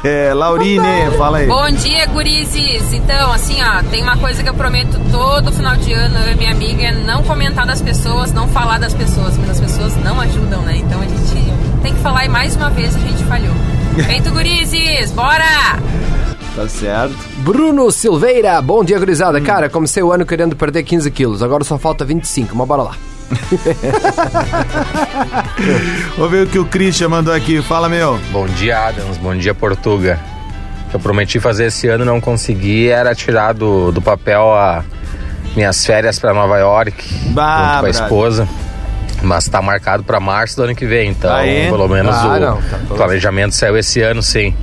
É, 0.04 0.34
Laurine, 0.34 1.12
fala 1.18 1.40
aí. 1.40 1.48
Bom 1.48 1.70
dia, 1.72 2.06
gurizes. 2.08 2.94
Então, 2.94 3.32
assim, 3.32 3.58
ó, 3.64 3.82
tem 3.90 4.04
uma 4.04 4.18
coisa 4.18 4.44
que 4.44 4.50
eu 4.50 4.54
prometo 4.54 5.00
todo 5.12 5.52
final 5.52 5.76
de 5.76 5.92
ano, 5.94 6.20
eu 6.20 6.34
e 6.34 6.36
minha 6.36 6.52
amiga, 6.52 6.84
é 6.84 6.92
não 6.92 7.24
comentar 7.24 7.66
das 7.66 7.82
pessoas, 7.82 8.32
não 8.32 8.48
falar 8.48 8.80
das 8.80 8.94
pessoas, 8.94 9.36
mas 9.38 9.52
as 9.52 9.60
pessoas 9.60 9.96
não 9.98 10.20
ajudam, 10.22 10.62
né? 10.62 10.78
Então 10.78 11.02
a 11.02 11.06
gente 11.06 11.82
tem 11.82 11.94
que 11.94 12.00
falar 12.02 12.26
e 12.26 12.30
mais 12.30 12.56
uma 12.56 12.70
vez 12.70 12.96
a 12.96 13.00
gente 13.00 13.24
falhou. 13.24 13.54
Feito, 14.06 14.30
gurizes, 14.32 15.12
bora! 15.12 15.80
Tá 16.56 16.68
certo. 16.68 17.16
Bruno 17.38 17.90
Silveira, 17.92 18.62
bom 18.62 18.84
dia, 18.84 19.00
gurizada. 19.00 19.40
Cara, 19.40 19.70
comecei 19.70 20.04
o 20.04 20.12
ano 20.12 20.26
querendo 20.26 20.56
perder 20.56 20.84
15 20.84 21.10
quilos, 21.12 21.42
agora 21.42 21.64
só 21.64 21.78
falta 21.78 22.04
25, 22.04 22.56
mas 22.56 22.68
bora 22.68 22.84
lá. 22.84 22.96
Vamos 26.18 26.32
ver 26.32 26.46
o 26.46 26.50
que 26.50 26.60
o 26.60 26.66
Christian 26.66 27.08
mandou 27.10 27.34
aqui. 27.34 27.62
Fala, 27.62 27.88
meu. 27.88 28.20
Bom 28.32 28.46
dia, 28.48 28.88
Adams. 28.88 29.18
Bom 29.18 29.34
dia, 29.36 29.54
Portuga. 29.54 30.20
O 30.88 30.90
que 30.92 30.96
eu 30.98 31.00
prometi 31.00 31.40
fazer 31.40 31.68
esse 31.68 31.88
ano 31.88 32.04
e 32.04 32.08
não 32.08 32.20
consegui 32.20 32.90
era 32.90 33.16
tirar 33.16 33.54
do, 33.54 33.92
do 33.94 34.02
papel 34.02 34.54
a 34.54 34.84
minhas 35.56 35.86
férias 35.86 36.20
para 36.20 36.34
Nova 36.34 36.58
York 36.58 36.94
Bah, 37.30 37.68
junto 37.68 37.80
com 37.80 37.86
a 37.86 37.90
esposa. 37.90 38.48
Mas 39.24 39.48
tá 39.48 39.62
marcado 39.62 40.04
para 40.04 40.20
março 40.20 40.58
do 40.58 40.64
ano 40.64 40.76
que 40.76 40.86
vem, 40.86 41.12
então 41.12 41.34
Aê. 41.34 41.70
pelo 41.70 41.88
menos 41.88 42.14
Ah, 42.16 42.28
o 42.36 42.40
não, 42.40 42.58
tá 42.58 42.96
planejamento 42.96 43.56
saiu 43.56 43.78
esse 43.78 44.02
ano, 44.02 44.22
sim. 44.22 44.54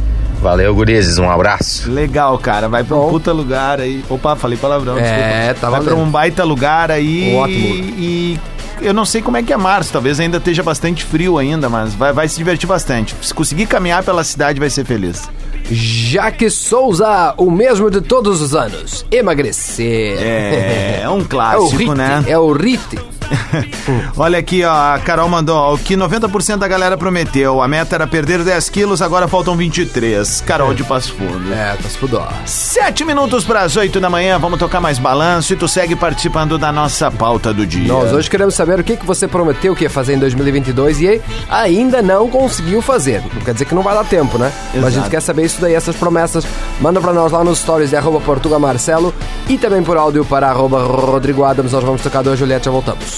Valeu, 0.41 0.75
gurizes. 0.75 1.19
Um 1.19 1.31
abraço. 1.31 1.91
Legal, 1.91 2.39
cara. 2.39 2.69
Vai 2.69 2.85
pra 2.85 2.97
um 2.97 3.11
puta 3.11 3.33
lugar 3.33 3.81
aí. 3.81 4.05
Opa, 4.09 4.37
falei 4.37 4.57
palavrão, 4.57 4.97
É, 4.97 5.03
desculpa. 5.49 5.61
tá 5.61 5.71
Vai 5.71 5.81
pra 5.81 5.91
valendo. 5.95 6.07
um 6.07 6.11
baita 6.11 6.45
lugar 6.45 6.91
aí. 6.91 7.33
Um 7.35 7.37
ótimo 7.39 7.75
E 7.99 8.39
eu 8.81 8.95
não 8.95 9.05
sei 9.05 9.21
como 9.21 9.37
é 9.37 9.43
que 9.43 9.53
é 9.53 9.57
março. 9.57 9.93
Talvez 9.93 10.21
ainda 10.21 10.37
esteja 10.39 10.63
bastante 10.63 11.05
frio 11.05 11.39
ainda, 11.39 11.69
mas 11.69 11.93
vai, 11.95 12.13
vai 12.13 12.29
se 12.29 12.37
divertir 12.39 12.69
bastante. 12.69 13.15
Se 13.21 13.35
conseguir 13.35 13.67
caminhar 13.67 14.03
pela 14.05 14.23
cidade, 14.23 14.61
vai 14.61 14.71
ser 14.71 14.85
feliz. 14.85 15.29
Jaque 15.71 16.49
Souza, 16.49 17.35
o 17.37 17.51
mesmo 17.51 17.91
de 17.91 18.01
todos 18.01 18.41
os 18.41 18.55
anos. 18.55 19.05
Emagrecer. 19.11 20.17
É, 20.19 21.01
é 21.03 21.09
um 21.11 21.19
É 21.19 21.21
o 21.21 21.25
clássico, 21.27 21.77
Rite, 21.77 21.95
né? 21.95 22.25
É 22.27 22.39
o 22.39 22.53
Rite. 22.53 22.99
Olha 24.17 24.39
aqui, 24.39 24.65
ó, 24.65 24.95
a 24.95 24.99
Carol 24.99 25.29
mandou, 25.29 25.57
ó, 25.57 25.75
o 25.75 25.79
que 25.79 25.97
90% 25.97 26.57
da 26.57 26.69
galera 26.69 26.97
prometeu. 26.97 27.63
A 27.63 27.69
meta 27.69 27.95
era 27.95 28.07
perder 28.07 28.43
10 28.43 28.71
quilos, 28.71 29.03
agora 29.03 29.29
faltam 29.29 29.57
23. 29.57 30.43
Carol 30.43 30.75
de 30.75 30.85
Passo 30.85 31.15
Fundo. 31.15 31.53
É, 31.53 31.77
fudó. 31.99 32.29
Sete 32.47 33.05
minutos 33.05 33.45
para 33.45 33.63
as 33.63 33.77
8 33.77 34.01
da 34.01 34.09
manhã, 34.11 34.39
vamos 34.39 34.59
tocar 34.59 34.81
mais 34.81 34.99
balanço 34.99 35.53
e 35.53 35.57
tu 35.57 35.67
segue 35.69 35.97
participando 35.97 36.59
da 36.59 36.73
nossa 36.73 37.11
pauta 37.11 37.53
do 37.53 37.67
dia. 37.67 37.89
Nós 37.89 38.13
hoje 38.13 38.31
queremos 38.31 38.55
saber 38.55 38.79
o 38.81 38.85
que, 38.85 38.97
que 38.97 39.07
você 39.07 39.27
prometeu 39.27 39.75
que 39.75 39.85
ia 39.85 39.91
fazer 39.91 40.15
em 40.15 40.19
2022 40.19 41.01
e 41.01 41.21
ainda 41.49 42.03
não 42.03 42.29
conseguiu 42.29 42.81
fazer. 42.83 43.23
Não 43.35 43.43
quer 43.43 43.53
dizer 43.53 43.65
que 43.65 43.75
não 43.75 43.83
vai 43.83 43.95
dar 43.95 44.05
tempo, 44.05 44.39
né? 44.39 44.53
Mas 44.75 44.85
a 44.85 44.91
gente 44.91 44.99
Exato. 44.99 45.11
quer 45.11 45.21
saber 45.23 45.45
isso 45.45 45.61
daí, 45.61 45.75
essas 45.75 45.97
promessas. 45.97 46.47
Manda 46.81 47.01
pra 47.01 47.13
nós 47.13 47.33
lá 47.33 47.43
nos 47.43 47.59
stories 47.59 47.91
de 47.91 47.97
arroba 47.97 48.21
Portuga 48.21 48.59
Marcelo 48.59 49.15
e 49.49 49.59
também 49.59 49.83
por 49.83 49.97
áudio 49.97 50.25
para 50.25 50.49
arroba 50.49 50.83
Rodrigo 50.83 51.45
Adams. 51.45 51.73
Nós 51.73 51.83
vamos 51.83 52.03
tocar 52.03 52.23
dois, 52.23 52.39
Juliette, 52.39 52.67
já 52.67 52.71
voltamos. 52.71 53.18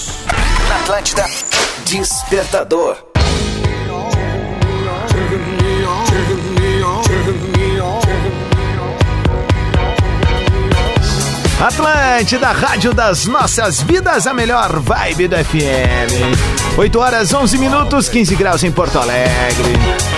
Na 0.69 0.75
Atlântida, 0.77 1.25
Despertador. 1.85 2.97
Atlântida, 11.61 12.51
rádio 12.51 12.91
das 12.91 13.27
nossas 13.27 13.83
vidas, 13.83 14.25
a 14.25 14.33
melhor 14.33 14.79
vibe 14.79 15.27
do 15.27 15.35
FM. 15.35 16.75
8 16.75 16.99
horas 16.99 17.31
11 17.31 17.57
minutos, 17.59 18.09
15 18.09 18.35
graus 18.35 18.63
em 18.63 18.71
Porto 18.71 18.97
Alegre. 18.97 19.73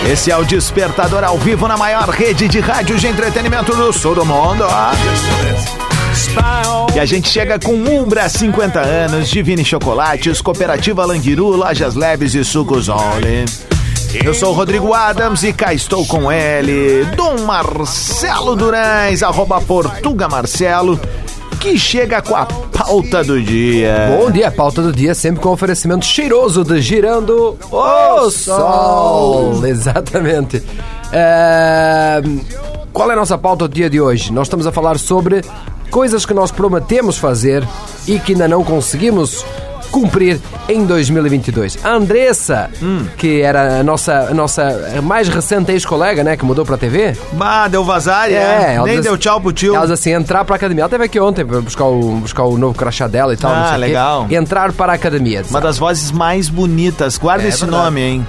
Esse 0.09 0.31
é 0.31 0.37
o 0.37 0.45
Despertador 0.45 1.23
ao 1.23 1.37
vivo 1.37 1.67
na 1.67 1.75
maior 1.75 2.07
rede 2.07 2.47
de 2.47 2.61
rádio 2.61 2.97
de 2.97 3.07
entretenimento 3.07 3.75
do 3.75 3.91
sul 3.91 4.15
do 4.15 4.25
mundo. 4.25 4.65
E 6.93 6.99
a 6.99 7.05
gente 7.05 7.27
chega 7.27 7.57
com 7.57 7.73
Umbra 7.73 8.29
50 8.29 8.79
anos, 8.79 9.29
Divine 9.29 9.65
Chocolates, 9.65 10.41
Cooperativa 10.41 11.03
Languiru, 11.05 11.47
Lojas 11.55 11.95
Leves 11.95 12.35
e 12.35 12.43
Sucos 12.43 12.87
Only. 12.87 13.45
Eu 14.23 14.33
sou 14.33 14.51
o 14.51 14.53
Rodrigo 14.53 14.93
Adams 14.93 15.41
e 15.41 15.51
cá 15.51 15.73
estou 15.73 16.05
com 16.05 16.31
ele, 16.31 17.03
Dom 17.15 17.41
Marcelo 17.45 18.55
Durães, 18.55 19.23
arroba 19.23 19.59
Portuga 19.59 20.29
Marcelo, 20.29 20.99
que 21.59 21.79
chega 21.79 22.21
com 22.21 22.35
a 22.35 22.45
pauta 22.45 23.23
do 23.23 23.41
dia. 23.41 24.15
Bom 24.15 24.29
dia, 24.29 24.51
pauta 24.51 24.83
do 24.83 24.91
dia, 24.93 25.15
sempre 25.15 25.41
com 25.41 25.49
oferecimento 25.49 26.05
cheiroso 26.05 26.63
de 26.63 26.79
Girando 26.79 27.57
o 27.71 28.29
Sol. 28.29 29.65
Exatamente. 29.65 30.61
É, 31.11 32.21
Qual 32.91 33.09
é 33.09 33.13
a 33.13 33.17
nossa 33.17 33.35
pauta 33.37 33.67
do 33.67 33.73
dia 33.73 33.89
de 33.89 33.99
hoje? 33.99 34.31
Nós 34.31 34.45
estamos 34.45 34.67
a 34.67 34.71
falar 34.71 34.99
sobre 34.99 35.43
coisas 35.93 36.25
que 36.25 36.33
nós 36.33 36.49
prometemos 36.51 37.19
fazer 37.19 37.63
e 38.07 38.17
que 38.17 38.31
ainda 38.31 38.47
não 38.47 38.63
conseguimos 38.63 39.45
cumprir 39.91 40.39
em 40.67 40.85
2022. 40.87 41.77
A 41.85 41.91
Andressa, 41.91 42.67
que 43.15 43.41
era 43.43 43.79
a 43.81 43.83
nossa, 43.83 44.27
a 44.31 44.33
nossa 44.33 44.99
mais 45.03 45.27
recente 45.27 45.71
ex-colega, 45.71 46.23
né, 46.23 46.35
que 46.35 46.43
mudou 46.43 46.65
pra 46.65 46.77
TV, 46.77 47.15
Bah, 47.33 47.67
deu 47.67 47.83
vazar, 47.83 48.27
é. 48.31 48.73
ela 48.73 48.87
Nem 48.87 48.95
diz- 48.95 49.05
deu 49.05 49.15
tchau 49.19 49.39
pro 49.39 49.53
tio. 49.53 49.75
Ela 49.75 49.93
assim, 49.93 50.09
entrar 50.11 50.43
pra 50.45 50.55
academia. 50.55 50.81
Ela 50.81 50.89
teve 50.89 51.03
aqui 51.03 51.19
ontem 51.19 51.45
pra 51.45 51.61
buscar 51.61 51.85
o, 51.85 52.15
buscar 52.15 52.41
o 52.45 52.57
novo 52.57 52.73
crachá 52.75 53.05
dela 53.07 53.31
e 53.35 53.37
tal. 53.37 53.51
Ah, 53.53 53.67
o 53.67 53.71
quê. 53.73 53.77
legal. 53.77 54.27
Entrar 54.31 54.71
para 54.73 54.93
a 54.93 54.95
academia. 54.95 55.43
Uma 55.47 55.61
das 55.61 55.77
vozes 55.77 56.11
mais 56.11 56.49
bonitas. 56.49 57.19
Guarda 57.19 57.43
É 57.45 57.49
esse 57.49 57.59
verdade. 57.61 57.83
nome, 57.83 58.01
hein? 58.01 58.27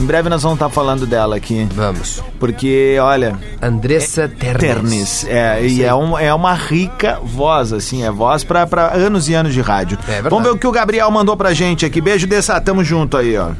Em 0.00 0.04
breve 0.04 0.28
nós 0.28 0.42
vamos 0.42 0.56
estar 0.56 0.68
falando 0.68 1.06
dela 1.06 1.36
aqui. 1.36 1.66
Vamos. 1.74 2.22
Porque, 2.38 2.96
olha. 3.00 3.36
Andressa 3.60 4.28
Ternes. 4.28 4.60
Ternes. 4.60 5.26
É, 5.28 5.66
e 5.66 5.82
é, 5.82 5.92
um, 5.92 6.16
é 6.16 6.32
uma 6.32 6.54
rica 6.54 7.18
voz, 7.22 7.72
assim. 7.72 8.04
É 8.04 8.10
voz 8.10 8.44
pra, 8.44 8.66
pra 8.66 8.94
anos 8.94 9.28
e 9.28 9.34
anos 9.34 9.52
de 9.52 9.60
rádio. 9.60 9.98
É 10.04 10.12
verdade. 10.12 10.30
Vamos 10.30 10.44
ver 10.44 10.54
o 10.54 10.58
que 10.58 10.66
o 10.66 10.72
Gabriel 10.72 11.10
mandou 11.10 11.36
pra 11.36 11.52
gente 11.52 11.84
aqui. 11.84 12.00
Beijo 12.00 12.26
dessa, 12.26 12.60
tamo 12.60 12.84
junto 12.84 13.16
aí, 13.16 13.36
ó. 13.36 13.50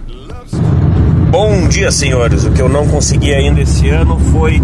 Bom 1.30 1.68
dia, 1.68 1.90
senhores. 1.90 2.44
O 2.44 2.52
que 2.52 2.62
eu 2.62 2.68
não 2.68 2.86
consegui 2.86 3.34
ainda 3.34 3.60
esse 3.60 3.88
ano 3.88 4.18
foi 4.32 4.62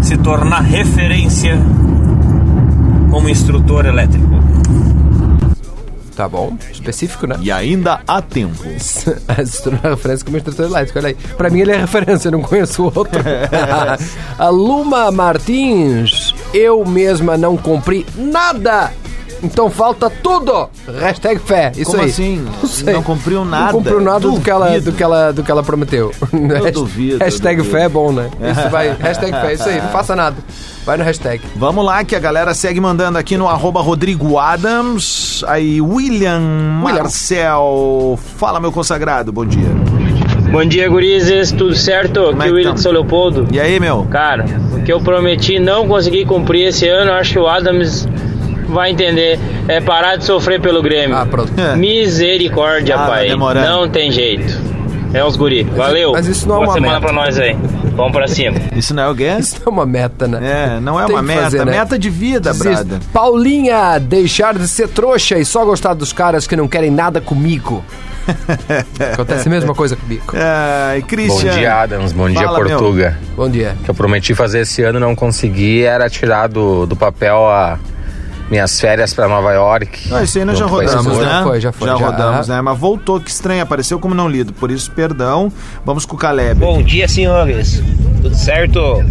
se 0.00 0.16
tornar 0.18 0.60
referência 0.60 1.56
como 3.10 3.28
instrutor 3.28 3.86
elétrico. 3.86 4.51
Tá 6.16 6.28
bom, 6.28 6.56
específico, 6.70 7.26
né? 7.26 7.36
E 7.40 7.50
ainda 7.50 8.00
há 8.06 8.20
tempo. 8.20 8.62
Se 8.78 9.62
tornar 9.62 9.90
referência 9.90 10.24
como 10.24 10.36
instrutor 10.36 10.66
elétrico, 10.66 10.98
olha 10.98 11.08
aí. 11.08 11.14
Pra 11.14 11.48
mim 11.48 11.60
ele 11.60 11.72
é 11.72 11.76
referência, 11.76 12.28
eu 12.28 12.32
não 12.32 12.42
conheço 12.42 12.84
outro. 12.84 13.20
a 14.38 14.48
Luma 14.48 15.10
Martins, 15.10 16.34
eu 16.52 16.84
mesma 16.84 17.36
não 17.36 17.56
cumpri 17.56 18.06
nada. 18.16 18.92
Então 19.42 19.68
falta 19.68 20.08
tudo. 20.08 20.68
Hashtag 21.00 21.40
fé. 21.40 21.72
Isso 21.76 21.90
Como 21.90 22.02
aí. 22.02 22.10
assim? 22.10 22.46
Não, 22.62 22.68
sei. 22.68 22.92
Não 22.94 23.02
cumpriu 23.02 23.44
nada? 23.44 23.64
Não 23.66 23.72
cumpriu 23.72 24.00
nada 24.00 24.20
do 24.20 24.40
que, 24.40 24.50
ela, 24.50 24.80
do, 24.80 24.92
que 24.92 25.02
ela, 25.02 25.32
do 25.32 25.42
que 25.42 25.50
ela 25.50 25.62
prometeu. 25.62 26.12
Eu 26.32 26.72
duvido, 26.72 27.18
Hashtag 27.24 27.56
duvido. 27.56 27.76
fé 27.76 27.84
é 27.84 27.88
bom, 27.88 28.12
né? 28.12 28.30
Isso 28.40 28.68
vai. 28.70 28.90
Hashtag 29.00 29.32
fé, 29.32 29.54
isso 29.54 29.68
aí. 29.68 29.80
Não 29.80 29.88
faça 29.88 30.14
nada. 30.14 30.36
Vai 30.84 30.96
no 30.96 31.04
hashtag. 31.04 31.40
Vamos 31.54 31.84
lá, 31.84 32.02
que 32.02 32.16
a 32.16 32.18
galera 32.18 32.52
segue 32.54 32.80
mandando 32.80 33.16
aqui 33.16 33.36
no 33.36 33.48
arroba 33.48 33.80
Rodrigo 33.80 34.36
Adams. 34.36 35.44
Aí, 35.46 35.80
William 35.80 36.40
Marcel. 36.82 38.18
Fala, 38.36 38.58
meu 38.58 38.72
consagrado, 38.72 39.30
bom 39.32 39.44
dia. 39.46 39.68
Bom 40.50 40.64
dia, 40.64 40.88
gurizes, 40.88 41.52
tudo 41.52 41.74
certo? 41.76 42.20
é 42.20 42.30
Aqui 42.30 42.48
é 42.48 42.50
o 42.50 42.54
William 42.54 42.62
tamo? 42.64 42.74
de 42.74 42.80
São 42.80 42.92
Leopoldo. 42.92 43.46
E 43.52 43.60
aí, 43.60 43.78
meu? 43.78 44.06
Cara, 44.10 44.44
o 44.74 44.82
que 44.82 44.92
eu 44.92 45.00
prometi 45.00 45.58
não 45.60 45.86
consegui 45.86 46.24
cumprir 46.24 46.66
esse 46.66 46.88
ano, 46.88 47.12
acho 47.12 47.32
que 47.34 47.38
o 47.38 47.46
Adams 47.46 48.06
vai 48.72 48.90
entender. 48.90 49.38
É 49.68 49.80
parar 49.80 50.16
de 50.16 50.24
sofrer 50.24 50.60
pelo 50.60 50.82
Grêmio. 50.82 51.16
Ah, 51.16 51.24
pronto. 51.26 51.52
Misericórdia, 51.76 52.96
Ah, 52.96 53.06
pai. 53.06 53.28
demorando. 53.28 53.66
Não 53.68 53.88
tem 53.88 54.10
jeito. 54.10 54.72
É 55.14 55.22
os 55.22 55.36
guri. 55.36 55.62
Valeu. 55.62 56.12
mas 56.12 56.26
isso 56.26 56.48
não 56.48 56.54
é 56.54 56.58
Boa 56.58 56.68
uma 56.68 56.74
semana 56.74 56.94
meta. 56.94 57.06
pra 57.06 57.12
nós 57.14 57.38
aí. 57.38 57.56
Vamos 57.94 58.12
pra 58.12 58.26
cima. 58.26 58.56
Isso 58.74 58.94
não 58.94 59.02
é 59.02 59.08
o 59.10 59.14
quê? 59.14 59.36
Isso 59.38 59.60
é 59.66 59.68
uma 59.68 59.84
meta, 59.84 60.26
né? 60.26 60.38
É, 60.76 60.80
não 60.80 60.98
é 60.98 61.04
Tem 61.04 61.14
uma 61.14 61.22
meta. 61.22 61.42
fazer, 61.42 61.66
né? 61.66 61.72
Meta 61.72 61.98
de 61.98 62.08
vida, 62.08 62.50
Desiste. 62.52 62.84
brada. 62.86 63.00
Paulinha, 63.12 63.98
deixar 64.00 64.54
de 64.54 64.66
ser 64.66 64.88
trouxa 64.88 65.36
e 65.38 65.44
só 65.44 65.62
gostar 65.66 65.92
dos 65.92 66.10
caras 66.10 66.46
que 66.46 66.56
não 66.56 66.66
querem 66.66 66.90
nada 66.90 67.20
comigo. 67.20 67.84
Acontece 69.12 69.46
a 69.46 69.50
mesma 69.50 69.74
coisa 69.74 69.94
comigo. 69.94 70.22
Ai, 70.34 71.00
Bom 71.02 71.06
Christian. 71.06 71.52
dia, 71.52 71.74
Adams. 71.82 72.12
Bom 72.12 72.30
dia, 72.30 72.42
Fala, 72.44 72.64
meu. 72.64 72.78
Portuga. 72.78 73.18
Bom 73.36 73.50
dia. 73.50 73.76
O 73.80 73.84
que 73.84 73.90
eu 73.90 73.94
prometi 73.94 74.34
fazer 74.34 74.60
esse 74.60 74.82
ano 74.82 74.98
e 74.98 75.00
não 75.02 75.14
consegui 75.14 75.82
era 75.82 76.08
tirar 76.08 76.46
do, 76.48 76.86
do 76.86 76.96
papel 76.96 77.46
a 77.46 77.78
minhas 78.52 78.78
férias 78.78 79.14
para 79.14 79.26
Nova 79.26 79.50
York. 79.54 80.10
Não, 80.10 80.22
isso 80.22 80.38
aí 80.38 80.44
nós 80.44 80.58
já 80.58 80.66
rodamos, 80.66 81.06
né? 81.06 81.24
Já 81.24 81.42
foi, 81.42 81.60
já 81.62 81.72
foi, 81.72 81.88
já. 81.88 81.94
rodamos, 81.94 82.48
né? 82.48 82.60
Mas 82.60 82.78
voltou, 82.78 83.18
que 83.18 83.30
estranho, 83.30 83.62
apareceu 83.62 83.98
como 83.98 84.14
não 84.14 84.28
lido. 84.28 84.52
Por 84.52 84.70
isso, 84.70 84.90
perdão. 84.90 85.50
Vamos 85.86 86.04
com 86.04 86.16
o 86.16 86.18
Caleb. 86.18 86.60
Bom 86.60 86.82
dia, 86.82 87.08
senhores. 87.08 87.82
Tudo 88.20 88.36
certo? 88.36 89.02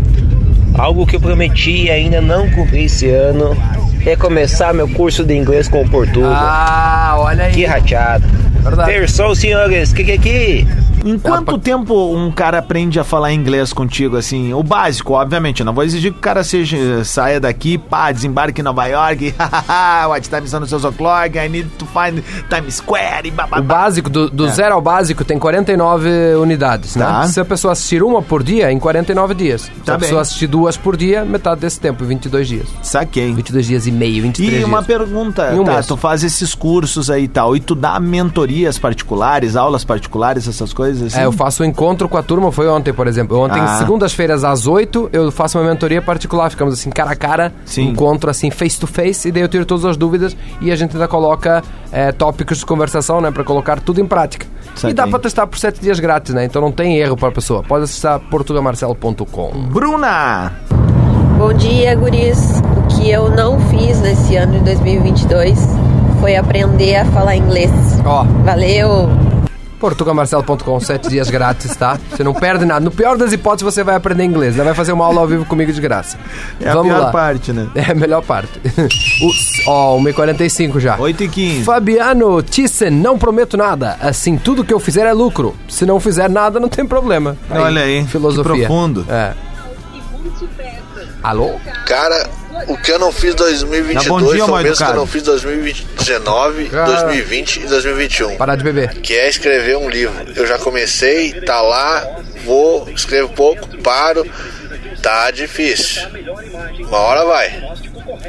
Algo 0.77 1.07
que 1.07 1.15
eu 1.15 1.19
prometi 1.19 1.86
e 1.86 1.89
ainda 1.89 2.21
não 2.21 2.51
cumpri 2.51 2.83
esse 2.83 3.10
ano 3.10 3.57
é 4.05 4.15
começar 4.15 4.75
meu 4.75 4.88
curso 4.88 5.24
de 5.24 5.36
inglês 5.36 5.67
com 5.67 5.81
o 5.81 5.89
Portuga. 5.89 6.27
Ah, 6.29 7.15
olha 7.17 7.45
aí. 7.45 7.51
Que 7.51 7.65
rateado. 7.65 8.27
Verdade. 8.62 8.91
Terçou, 8.91 9.33
senhores. 9.33 9.91
Que 9.91 10.03
que 10.03 10.19
que? 10.19 10.67
Em 11.03 11.17
quanto 11.17 11.58
tempo 11.58 12.13
um 12.15 12.31
cara 12.31 12.60
aprende 12.60 13.00
a 13.00 13.03
falar 13.03 13.34
inglês 13.34 13.74
contigo, 13.74 14.17
assim? 14.17 14.53
O 14.53 14.62
básico, 14.63 15.13
obviamente. 15.13 15.62
Eu 15.62 15.65
não 15.65 15.74
vou 15.74 15.84
exigir 15.84 16.12
que 16.12 16.17
o 16.17 16.22
cara 16.22 16.43
seja, 16.43 17.03
saia 17.03 17.39
daqui, 17.39 17.77
pá, 17.77 18.12
desembarque 18.12 18.62
em 18.62 18.63
Nova 18.63 18.86
York, 18.86 19.34
what 20.08 20.29
time 20.29 20.43
is 20.46 20.53
on 20.53 20.62
the 20.62 20.88
o'clock, 20.88 21.38
I 21.38 21.50
need 21.50 21.70
to 21.77 21.86
find 21.86 22.22
Times 22.50 22.75
Square 22.75 23.27
e 23.27 23.31
O 23.31 23.34
babá. 23.34 23.62
básico, 23.62 24.10
do, 24.10 24.29
do 24.29 24.46
É. 24.48 24.51
zero 24.51 24.75
ao 24.75 24.81
básico, 24.81 25.24
tem 25.25 25.38
49 25.39 26.10
unidades, 26.39 26.96
né? 26.96 27.05
Tá. 27.05 27.27
Se 27.27 27.39
a 27.39 27.46
pessoa 27.46 27.74
assistir 27.74 28.03
uma 28.03 28.22
por 28.22 28.43
dia, 28.43 28.72
em 28.72 28.79
49 28.79 29.34
dias. 29.34 29.62
Se 29.63 29.72
Tá 29.86 29.93
a 29.93 29.98
bem. 29.98 30.01
pessoa 30.08 30.22
assistir 30.22 30.48
duas 30.48 30.77
por 30.77 30.96
dia, 30.96 31.25
metade 31.25 31.62
desse 31.62 31.79
tempo, 31.79 32.03
22 32.05 32.48
dias. 32.48 32.67
Saquei. 32.84 33.34
22 33.34 33.65
dias 33.67 33.88
e 33.88 33.91
meio, 33.91 34.24
23 34.24 34.62
E 34.62 34.63
uma 34.65 34.81
dias. 34.84 34.88
pergunta, 34.88 35.53
Em 35.53 35.60
um 35.60 35.63
tá, 35.63 35.74
mês. 35.74 35.86
tu 35.88 35.98
faz 35.98 36.24
esses 36.24 36.53
cursos 36.53 37.10
aí 37.10 37.24
e 37.24 37.27
tal, 37.27 37.55
e 37.55 37.60
tu 37.60 37.74
dá 37.75 38.00
mentorias 38.00 38.77
particulares, 38.77 39.55
aulas 39.55 39.84
particulares, 39.84 40.48
essas 40.48 40.74
coisas 40.74 40.90
assim? 41.00 41.19
É, 41.19 41.25
eu 41.25 41.31
faço 41.31 41.62
um 41.62 41.65
encontro 41.65 42.10
com 42.10 42.17
a 42.17 42.24
turma, 42.24 42.51
foi 42.51 42.67
ontem, 42.67 42.91
por 42.91 43.05
exemplo. 43.07 43.38
Ontem, 43.39 43.60
Ah. 43.60 43.77
segundas-feiras, 43.77 44.43
às 44.43 44.65
8, 44.65 45.10
eu 45.13 45.31
faço 45.31 45.60
uma 45.60 45.69
mentoria 45.69 46.01
particular. 46.01 46.50
Ficamos 46.50 46.74
assim, 46.74 46.89
cara 46.89 47.12
a 47.12 47.15
cara, 47.15 47.53
encontro 47.77 48.29
assim, 48.31 48.50
face 48.50 48.79
to 48.79 48.88
face, 48.88 49.27
e 49.27 49.31
daí 49.31 49.43
eu 49.43 49.48
tiro 49.48 49.65
todas 49.65 49.86
as 49.86 49.95
dúvidas 49.95 50.36
e 50.60 50.71
a 50.71 50.75
gente 50.75 50.93
ainda 50.95 51.07
coloca 51.07 51.63
é, 51.91 52.12
tópicos 52.12 52.57
de 52.60 52.65
conversação, 52.65 53.21
né, 53.21 53.29
pra 53.31 53.43
colocar 53.43 53.79
tudo 53.79 54.01
em 54.01 54.05
prática. 54.07 54.48
Saquei. 54.75 54.89
E 54.91 54.93
dá 54.93 55.05
pra 55.05 55.19
testar 55.19 55.45
por 55.45 55.60
7 55.60 55.79
dias 55.81 56.00
grátis, 56.00 56.33
né? 56.33 56.45
Então 56.45 56.62
não 56.62 56.71
tem 56.71 56.98
erro 56.98 57.15
pra 57.17 57.29
pessoa. 57.31 57.62
Pode 57.62 57.83
acessar 57.83 58.19
portugamarcelo.com. 58.19 59.51
Bruna! 59.71 60.53
Bom 61.38 61.53
dia, 61.53 61.93
guris. 61.95 62.62
O 62.77 62.88
que 62.95 63.10
eu 63.10 63.29
não 63.29 63.60
fiz 63.69 64.00
nesse 64.00 64.36
ano 64.38 64.53
de 64.60 64.65
2022 64.65 65.60
foi 66.19 66.36
aprender 66.36 66.95
a 66.98 67.05
falar 67.05 67.36
inglês. 67.36 67.71
Ó. 68.05 68.24
Valeu! 68.45 69.10
portugamarcelo.com, 69.81 70.79
7 70.79 71.09
dias 71.09 71.29
grátis, 71.29 71.75
tá? 71.75 72.00
Você 72.09 72.23
não 72.23 72.33
perde 72.33 72.63
nada. 72.63 72.79
No 72.79 72.91
pior 72.91 73.17
das 73.17 73.33
hipóteses, 73.33 73.73
você 73.73 73.83
vai 73.83 73.95
aprender 73.95 74.23
inglês. 74.23 74.55
Né? 74.55 74.63
Vai 74.63 74.73
fazer 74.75 74.91
uma 74.93 75.03
aula 75.03 75.19
ao 75.21 75.27
vivo 75.27 75.43
comigo 75.45 75.73
de 75.73 75.81
graça. 75.81 76.17
É 76.61 76.69
a 76.69 76.79
pior 76.81 77.11
parte, 77.11 77.51
né? 77.51 77.67
É 77.75 77.91
a 77.91 77.95
melhor 77.95 78.21
parte. 78.23 78.61
O- 79.65 79.69
Ó, 79.69 79.97
1h45 80.00 80.79
já. 80.79 80.97
8 81.00 81.23
e 81.23 81.27
15 81.27 81.63
Fabiano 81.63 82.41
Thyssen, 82.43 82.91
não 82.91 83.17
prometo 83.17 83.57
nada. 83.57 83.97
Assim, 84.00 84.38
tudo 84.38 84.63
que 84.63 84.73
eu 84.73 84.79
fizer 84.79 85.05
é 85.07 85.13
lucro. 85.13 85.55
Se 85.67 85.85
não 85.85 86.00
fizer 86.00 86.29
nada, 86.29 86.59
não 86.59 86.69
tem 86.69 86.85
problema. 86.85 87.35
Olha 87.50 87.81
aí, 87.81 88.05
filosofia. 88.05 88.53
que 88.53 88.59
profundo. 88.59 89.05
É. 89.09 89.33
Alô? 91.23 91.51
Cara, 91.88 92.29
o 92.67 92.77
que 92.77 92.91
eu 92.91 92.99
não 92.99 93.11
fiz 93.11 93.33
em 93.33 93.37
2022 93.37 94.05
Dá 94.05 94.09
bom 94.09 94.33
dia, 94.33 94.45
foi 94.45 94.59
o 94.59 94.63
mesmo 94.63 94.85
que 94.85 94.91
eu 94.91 94.95
não 94.95 95.07
fiz 95.07 95.21
em 95.21 95.25
2019, 95.25 96.65
Cara. 96.65 96.85
2020 96.85 97.55
e 97.57 97.67
2021. 97.67 98.37
Parar 98.37 98.55
de 98.55 98.63
beber. 98.63 98.93
Que 98.95 99.15
é 99.15 99.29
escrever 99.29 99.77
um 99.77 99.89
livro. 99.89 100.13
Eu 100.35 100.45
já 100.45 100.57
comecei, 100.57 101.33
tá 101.41 101.61
lá, 101.61 102.05
vou, 102.45 102.89
escrevo 102.89 103.29
pouco, 103.29 103.67
paro. 103.81 104.25
Tá 105.01 105.31
difícil. 105.31 106.03
Uma 106.87 106.99
hora 106.99 107.25
vai. 107.25 107.63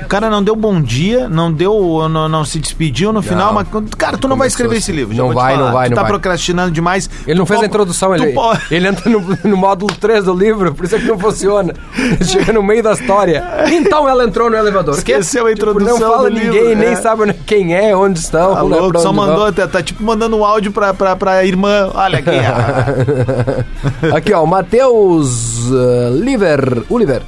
O 0.04 0.08
cara 0.08 0.28
não 0.28 0.42
deu 0.42 0.54
bom 0.54 0.80
dia, 0.80 1.28
não 1.28 1.52
deu, 1.52 2.08
não, 2.08 2.28
não 2.28 2.44
se 2.44 2.58
despediu 2.58 3.12
no 3.12 3.22
final, 3.22 3.52
mas 3.52 3.66
cara, 3.96 4.16
tu 4.18 4.28
não 4.28 4.36
vai 4.36 4.48
escrever 4.48 4.76
esse 4.76 4.92
livro. 4.92 5.16
Não 5.16 5.32
vai, 5.32 5.56
não 5.56 5.72
vai, 5.72 5.88
Tu 5.88 5.90
não 5.90 5.96
tá 5.96 6.02
vai. 6.02 6.10
procrastinando 6.10 6.70
demais. 6.70 7.08
Ele 7.26 7.38
não 7.38 7.46
fez 7.46 7.60
a 7.60 7.66
introdução, 7.66 8.14
ele, 8.14 8.34
ele 8.70 8.88
entra 8.88 9.10
no, 9.10 9.20
no 9.44 9.56
módulo 9.56 9.92
3 9.94 10.24
do 10.24 10.34
livro, 10.34 10.74
por 10.74 10.84
isso 10.84 10.96
é 10.96 10.98
que 10.98 11.06
não 11.06 11.18
funciona. 11.18 11.74
Chega 12.24 12.52
no 12.52 12.62
meio 12.62 12.82
da 12.82 12.92
história. 12.92 13.44
Então 13.70 14.08
ela 14.08 14.24
entrou 14.24 14.50
no 14.50 14.56
elevador. 14.56 14.94
Esqueceu 14.94 15.46
a 15.46 15.52
Tipo, 15.52 15.70
introdução 15.70 15.98
Não 15.98 16.10
fala 16.10 16.30
ninguém, 16.30 16.68
livro, 16.68 16.76
nem 16.78 16.88
é. 16.88 16.96
sabe 16.96 17.32
quem 17.46 17.74
é, 17.74 17.94
onde 17.96 18.18
estão. 18.18 18.54
Tá 18.54 18.64
né, 18.64 18.76
louco, 18.76 18.98
só 18.98 19.12
mandou, 19.12 19.52
tá, 19.52 19.66
tá 19.66 19.82
tipo 19.82 20.02
mandando 20.02 20.36
um 20.36 20.44
áudio 20.44 20.72
pra, 20.72 20.92
pra, 20.94 21.14
pra 21.16 21.44
irmã. 21.44 21.90
Olha 21.94 22.18
aqui. 22.18 22.30
Aqui, 24.14 24.32
ó, 24.32 24.42
o 24.42 24.46
Matheus 24.46 25.70
uh, 25.70 26.14
Liver, 26.22 26.82
Oliver. 26.88 27.22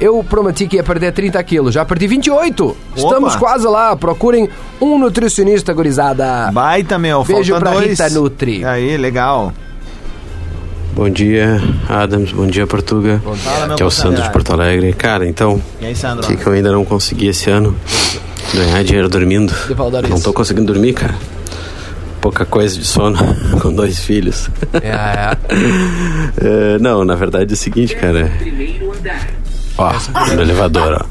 Eu 0.00 0.24
prometi 0.24 0.66
que 0.66 0.76
ia 0.76 0.82
perder 0.82 1.12
30 1.12 1.42
quilos, 1.44 1.74
já 1.74 1.84
perdi 1.84 2.06
28. 2.06 2.76
Estamos 2.96 3.36
quase 3.36 3.66
lá. 3.66 3.94
Procurem 3.94 4.48
um 4.80 4.98
nutricionista, 4.98 5.74
gurizada. 5.74 6.50
Baita, 6.50 6.98
meu. 6.98 7.22
Beijo 7.22 7.52
falta 7.52 7.66
pra 7.70 7.74
dois. 7.78 7.90
Rita 7.90 8.08
Nutri. 8.08 8.64
Aí, 8.64 8.96
legal. 8.96 9.52
Bom 10.94 11.08
dia, 11.10 11.60
Adams. 11.88 12.32
Bom 12.32 12.46
dia, 12.46 12.66
Portuga. 12.66 13.20
Fala, 13.44 13.66
meu 13.68 13.76
Que 13.76 13.82
é 13.82 13.86
o 13.86 13.90
Sandro 13.90 14.22
de. 14.22 14.30
Porto 14.30 14.52
Alegre. 14.54 14.92
Cara, 14.94 15.26
então, 15.28 15.60
E 15.80 15.86
aí, 15.86 15.94
Sandro? 15.94 16.24
o 16.24 16.28
que, 16.28 16.36
que 16.36 16.46
eu 16.46 16.52
ainda 16.54 16.72
não 16.72 16.84
consegui 16.84 17.28
esse 17.28 17.50
ano? 17.50 17.76
Ganhar 18.54 18.82
dinheiro 18.82 19.08
dormindo. 19.08 19.52
Não 20.08 20.20
tô 20.20 20.32
conseguindo 20.32 20.72
dormir, 20.72 20.94
cara. 20.94 21.14
Pouca 22.20 22.44
coisa 22.44 22.76
de 22.78 22.84
sono 22.86 23.18
com 23.62 23.72
dois 23.72 23.98
filhos. 24.00 24.48
É, 24.74 25.36
É, 26.42 26.78
não, 26.78 27.04
na 27.04 27.14
verdade 27.14 27.52
é 27.52 27.54
o 27.54 27.56
seguinte, 27.56 27.94
cara. 27.96 28.30
Ó, 29.80 29.92
no 30.36 30.42
elevador, 30.42 30.94
ó. 30.94 31.06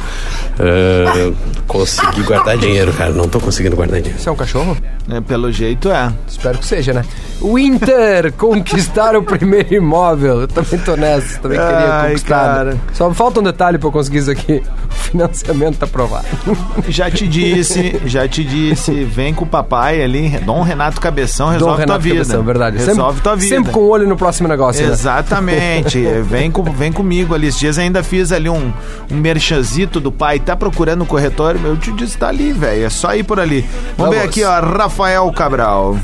É, 0.59 1.31
consegui 1.67 2.21
guardar 2.23 2.57
dinheiro, 2.57 2.91
cara. 2.93 3.11
Não 3.11 3.27
tô 3.27 3.39
conseguindo 3.39 3.75
guardar 3.75 4.01
dinheiro. 4.01 4.21
Você 4.21 4.27
é 4.27 4.31
um 4.31 4.35
cachorro? 4.35 4.75
É, 5.09 5.21
pelo 5.21 5.51
jeito 5.51 5.89
é. 5.89 6.11
Espero 6.27 6.57
que 6.57 6.65
seja, 6.65 6.93
né? 6.93 7.03
O 7.41 7.57
Inter 7.57 8.31
conquistar 8.37 9.15
o 9.15 9.23
primeiro 9.23 9.73
imóvel. 9.73 10.41
Eu 10.41 10.47
também 10.47 10.79
tô 10.79 10.95
nessa, 10.95 11.39
também 11.39 11.57
queria 11.57 11.93
Ai, 11.93 12.09
conquistar. 12.09 12.55
cara. 12.55 12.77
Só 12.93 13.11
falta 13.13 13.39
um 13.39 13.43
detalhe 13.43 13.77
pra 13.77 13.87
eu 13.87 13.91
conseguir 13.91 14.19
isso 14.19 14.31
aqui. 14.31 14.61
O 14.89 14.93
financiamento 14.93 15.77
tá 15.77 15.85
aprovado. 15.85 16.27
Já 16.89 17.09
te 17.09 17.27
disse, 17.27 18.01
já 18.05 18.27
te 18.27 18.43
disse, 18.43 19.03
vem 19.03 19.33
com 19.33 19.45
o 19.45 19.47
papai 19.47 20.01
ali, 20.01 20.29
Dom 20.39 20.61
Renato 20.61 20.99
Cabeção, 20.99 21.49
resolve 21.49 21.59
Dom 21.59 21.75
tua 21.75 21.79
Renato 21.85 22.01
vida. 22.01 22.15
Cabeção, 22.17 22.43
verdade. 22.43 22.77
Resolve 22.77 23.13
sempre, 23.13 23.21
tua 23.21 23.35
vida. 23.35 23.55
Sempre 23.55 23.71
com 23.71 23.79
o 23.79 23.87
olho 23.87 24.07
no 24.07 24.17
próximo 24.17 24.47
negócio, 24.47 24.85
né? 24.85 24.91
Exatamente. 24.91 25.99
vem, 26.23 26.51
com, 26.51 26.63
vem 26.63 26.91
comigo 26.91 27.33
ali. 27.33 27.47
Esses 27.47 27.59
dias 27.59 27.77
ainda 27.77 28.03
fiz 28.03 28.31
ali 28.31 28.49
um, 28.49 28.71
um 29.11 29.15
merchanzito 29.15 29.99
do 29.99 30.11
pai. 30.11 30.39
Tá 30.49 30.55
procurando 30.55 31.03
o 31.03 31.05
corretor? 31.05 31.59
Eu 31.63 31.77
te 31.77 31.91
disse, 31.91 32.17
tá 32.17 32.27
ali, 32.29 32.51
velho. 32.51 32.83
É 32.83 32.89
só 32.89 33.13
ir 33.13 33.21
por 33.23 33.39
ali. 33.39 33.63
Vamos, 33.95 34.15
ver 34.15 34.23
aqui, 34.23 34.43
ó. 34.43 34.59
Rafael 34.59 35.31
Cabral. 35.31 35.95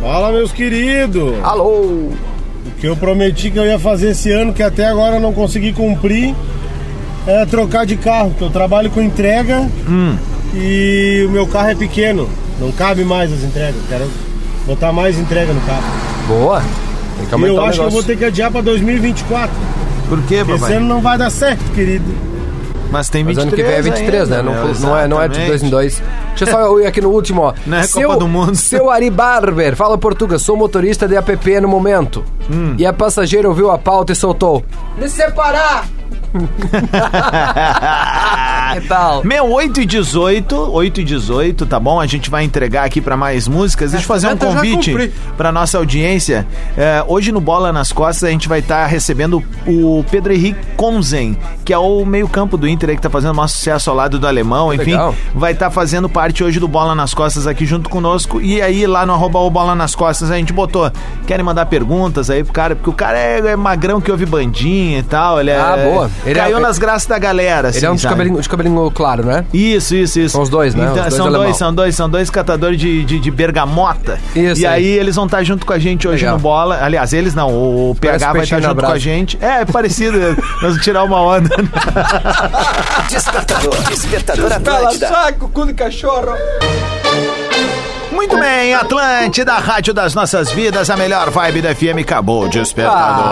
Fala, 0.00 0.30
meus 0.30 0.52
queridos. 0.52 1.34
Alô. 1.42 1.64
O 1.64 2.14
que 2.78 2.86
eu 2.86 2.94
prometi 2.96 3.50
que 3.50 3.58
eu 3.58 3.64
ia 3.66 3.76
fazer 3.76 4.10
esse 4.10 4.30
ano, 4.30 4.52
que 4.52 4.62
até 4.62 4.86
agora 4.86 5.16
eu 5.16 5.20
não 5.20 5.32
consegui 5.32 5.72
cumprir, 5.72 6.32
é 7.26 7.44
trocar 7.44 7.84
de 7.86 7.96
carro. 7.96 8.32
Que 8.38 8.42
eu 8.44 8.50
trabalho 8.50 8.88
com 8.88 9.02
entrega 9.02 9.68
Hum. 9.88 10.16
e 10.54 11.24
o 11.26 11.30
meu 11.32 11.44
carro 11.48 11.70
é 11.70 11.74
pequeno. 11.74 12.28
Não 12.60 12.70
cabe 12.70 13.04
mais 13.04 13.32
as 13.32 13.42
entregas. 13.42 13.80
Quero 13.88 14.08
botar 14.64 14.92
mais 14.92 15.18
entrega 15.18 15.52
no 15.52 15.60
carro. 15.62 15.82
Boa. 16.28 16.62
Tem 17.16 17.26
que 17.26 17.32
E 17.32 17.34
aumentar 17.34 17.52
eu 17.52 17.56
o 17.56 17.64
acho 17.66 17.80
que 17.80 17.84
eu 17.86 17.90
vou 17.90 18.02
ter 18.04 18.16
que 18.16 18.24
adiar 18.26 18.52
pra 18.52 18.60
2024. 18.60 19.50
Por 20.08 20.22
quê, 20.22 20.36
Esse 20.36 20.44
papai? 20.52 20.74
ano 20.74 20.86
não 20.86 21.00
vai 21.00 21.18
dar 21.18 21.30
certo, 21.30 21.64
querido. 21.74 22.04
Mas 22.90 23.08
tem 23.08 23.24
Mas 23.24 23.36
23 23.36 23.38
ano 23.38 23.56
que 23.56 23.62
vem 23.62 23.72
é 23.72 23.82
23, 23.82 24.28
né? 24.28 24.36
ainda, 24.38 24.50
Não, 24.50 24.64
meu, 24.64 24.74
não 24.80 24.96
é, 24.96 25.08
não 25.08 25.22
é 25.22 25.28
de 25.28 25.46
dois 25.46 25.62
em 25.62 25.68
dois. 25.68 26.02
Deixa 26.36 26.44
eu 26.44 26.48
só 26.48 26.80
ir 26.80 26.86
aqui 26.86 27.00
no 27.00 27.10
último, 27.10 27.42
ó. 27.42 27.54
Não 27.66 27.78
é 27.78 27.86
Copa 27.86 28.16
do 28.16 28.28
Mundo. 28.28 28.56
Seu 28.56 28.90
Ari 28.90 29.10
Barber, 29.10 29.76
fala 29.76 29.98
Portuga, 29.98 30.38
sou 30.38 30.56
motorista 30.56 31.08
de 31.08 31.16
app 31.16 31.60
no 31.60 31.68
momento. 31.68 32.24
Hum. 32.50 32.74
E 32.78 32.86
a 32.86 32.92
passageira 32.92 33.48
ouviu 33.48 33.70
a 33.70 33.78
pauta 33.78 34.12
e 34.12 34.16
soltou. 34.16 34.64
Me 34.98 35.08
separar! 35.08 35.86
que 38.74 38.80
tal? 38.88 39.24
Meu, 39.24 39.50
8 39.50 39.80
e 39.80 39.86
18, 39.86 40.54
8 40.72 41.00
e 41.00 41.04
18, 41.04 41.66
tá 41.66 41.78
bom? 41.80 42.00
A 42.00 42.06
gente 42.06 42.30
vai 42.30 42.44
entregar 42.44 42.84
aqui 42.84 43.00
pra 43.00 43.16
mais 43.16 43.46
músicas. 43.48 43.90
Deixa 43.92 44.04
eu 44.04 44.08
fazer 44.08 44.26
um 44.28 44.30
já 44.30 44.36
convite 44.36 45.12
pra 45.36 45.50
nossa 45.52 45.78
audiência. 45.78 46.46
É, 46.76 47.04
hoje 47.06 47.32
no 47.32 47.40
Bola 47.40 47.72
nas 47.72 47.92
Costas 47.92 48.24
a 48.28 48.30
gente 48.32 48.48
vai 48.48 48.58
estar 48.60 48.86
recebendo 48.86 49.42
o 49.66 50.04
Pedro 50.10 50.32
Henrique 50.32 50.58
Konzen, 50.76 51.36
que 51.64 51.72
é 51.72 51.78
o 51.78 52.04
meio-campo 52.04 52.56
do 52.56 52.66
Inter 52.68 52.90
aí 52.90 52.96
que 52.96 53.02
tá 53.02 53.10
fazendo 53.10 53.34
maior 53.34 53.48
sucesso 53.48 53.90
ao 53.90 53.96
lado 53.96 54.18
do 54.18 54.26
alemão. 54.26 54.72
Enfim, 54.72 54.92
legal. 54.92 55.14
vai 55.34 55.52
estar 55.52 55.70
fazendo 55.70 56.08
parte 56.08 56.42
hoje 56.42 56.58
do 56.60 56.68
Bola 56.68 56.94
nas 56.94 57.12
Costas 57.14 57.46
aqui 57.46 57.66
junto 57.66 57.88
conosco. 57.88 58.40
E 58.40 58.60
aí 58.62 58.86
lá 58.86 59.04
no 59.06 59.12
arroba 59.12 59.38
o 59.40 59.50
Bola 59.50 59.74
nas 59.74 59.94
Costas 59.94 60.30
a 60.30 60.36
gente 60.36 60.52
botou. 60.52 60.90
Querem 61.26 61.44
mandar 61.44 61.66
perguntas 61.66 62.30
aí 62.30 62.42
pro 62.44 62.52
cara? 62.52 62.74
Porque 62.76 62.90
o 62.90 62.92
cara 62.92 63.18
é, 63.18 63.38
é 63.38 63.56
magrão 63.56 64.00
que 64.00 64.10
ouve 64.10 64.26
bandinha 64.26 64.98
e 64.98 65.02
tal. 65.02 65.40
Ele 65.40 65.50
é, 65.50 65.58
Ah, 65.58 65.76
boa. 65.76 66.10
Ele 66.24 66.38
é- 66.38 66.42
caiu 66.42 66.60
nas 66.60 66.78
graças 66.78 67.06
da 67.06 67.18
galera. 67.18 67.70
Ele 67.74 67.84
é 67.84 67.90
um 67.90 67.94
assim, 67.94 68.02
dos 68.02 68.10
cabelinhos 68.10 68.46
cabelinho 68.56 68.90
claro, 68.90 69.24
né? 69.24 69.44
Isso, 69.52 69.94
isso, 69.94 70.18
isso. 70.18 70.32
São 70.32 70.42
os 70.42 70.48
dois, 70.48 70.74
né? 70.74 70.88
Então, 70.90 70.94
Os 70.94 71.00
dois 71.00 71.14
são 71.14 71.30
dois, 71.30 71.56
são 71.56 71.74
dois, 71.74 71.94
são 71.94 72.10
dois 72.10 72.30
catadores 72.30 72.80
de, 72.80 73.04
de, 73.04 73.20
de 73.20 73.30
bergamota. 73.30 74.18
Isso 74.34 74.62
e 74.62 74.66
aí. 74.66 74.84
aí. 74.84 74.86
eles 74.86 75.14
vão 75.14 75.26
estar 75.26 75.42
junto 75.44 75.66
com 75.66 75.72
a 75.72 75.78
gente 75.78 76.08
hoje 76.08 76.24
Legal. 76.24 76.36
no 76.36 76.42
bola. 76.42 76.78
Aliás, 76.82 77.12
eles 77.12 77.34
não, 77.34 77.48
o 77.50 77.94
Parece 78.00 78.18
PH 78.20 78.32
vai 78.32 78.40
peixinho 78.40 78.58
estar 78.58 78.68
na 78.68 78.74
junto 78.74 78.86
com 78.86 78.92
a 78.92 78.98
gente. 78.98 79.38
É, 79.40 79.60
é 79.60 79.64
parecido. 79.64 80.18
Nós 80.62 80.62
vamos 80.62 80.82
tirar 80.82 81.04
uma 81.04 81.20
onda. 81.20 81.50
Despertador, 83.08 83.76
despertador 83.88 84.52
Atlântida. 84.52 85.08
saco, 85.08 85.48
cu 85.48 85.66
de 85.66 85.74
cachorro. 85.74 86.32
Muito 88.10 88.38
bem, 88.38 88.74
Atlântida, 88.74 89.52
a 89.52 89.58
rádio 89.58 89.92
das 89.92 90.14
nossas 90.14 90.50
vidas, 90.50 90.88
a 90.90 90.96
melhor 90.96 91.30
vibe 91.30 91.62
da 91.62 91.74
FM 91.74 92.00
acabou 92.00 92.48
despertador. 92.48 93.26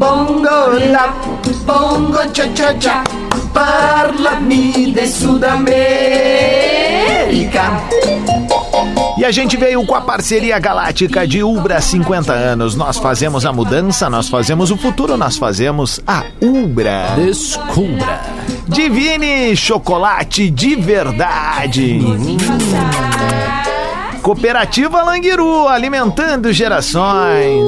Bongo 0.00 0.70
la, 0.90 1.12
bongo 1.66 2.24
cha 2.32 2.48
cha 2.54 2.72
cha, 2.80 3.04
parlami 3.52 4.92
de 4.92 5.06
Sudamérica. 5.06 6.70
América. 7.28 7.80
E 9.18 9.24
a 9.26 9.30
gente 9.30 9.58
veio 9.58 9.84
com 9.84 9.94
a 9.94 10.00
parceria 10.00 10.58
galáctica 10.58 11.28
de 11.28 11.42
Ubra 11.42 11.82
50 11.82 12.32
anos. 12.32 12.74
Nós 12.74 12.96
fazemos 12.96 13.44
a 13.44 13.52
mudança, 13.52 14.08
nós 14.08 14.30
fazemos 14.30 14.70
o 14.70 14.76
futuro, 14.78 15.18
nós 15.18 15.36
fazemos 15.36 16.00
a 16.06 16.24
Ubra. 16.40 17.10
Descubra. 17.16 18.22
Divine 18.68 19.54
chocolate 19.54 20.48
de 20.48 20.76
verdade. 20.76 22.00
Cooperativa 24.22 25.02
Languiru, 25.02 25.66
alimentando 25.66 26.52
gerações. 26.52 27.60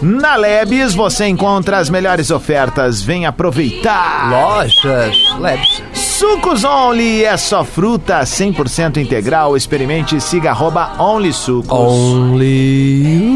Na 0.00 0.36
Lebes 0.36 0.94
você 0.94 1.26
encontra 1.26 1.78
as 1.78 1.90
melhores 1.90 2.30
ofertas. 2.30 3.02
Vem 3.02 3.26
aproveitar. 3.26 4.30
Lojas 4.30 5.16
Lebes. 5.38 5.82
Sucos 5.92 6.64
Only 6.64 7.24
é 7.24 7.36
só 7.36 7.64
fruta 7.64 8.20
100% 8.20 8.96
integral. 8.96 9.56
Experimente 9.56 10.16
e 10.16 10.20
siga 10.20 10.50
arroba 10.50 10.92
Only 10.98 11.32
Sucos. 11.32 11.70
Only 11.70 13.34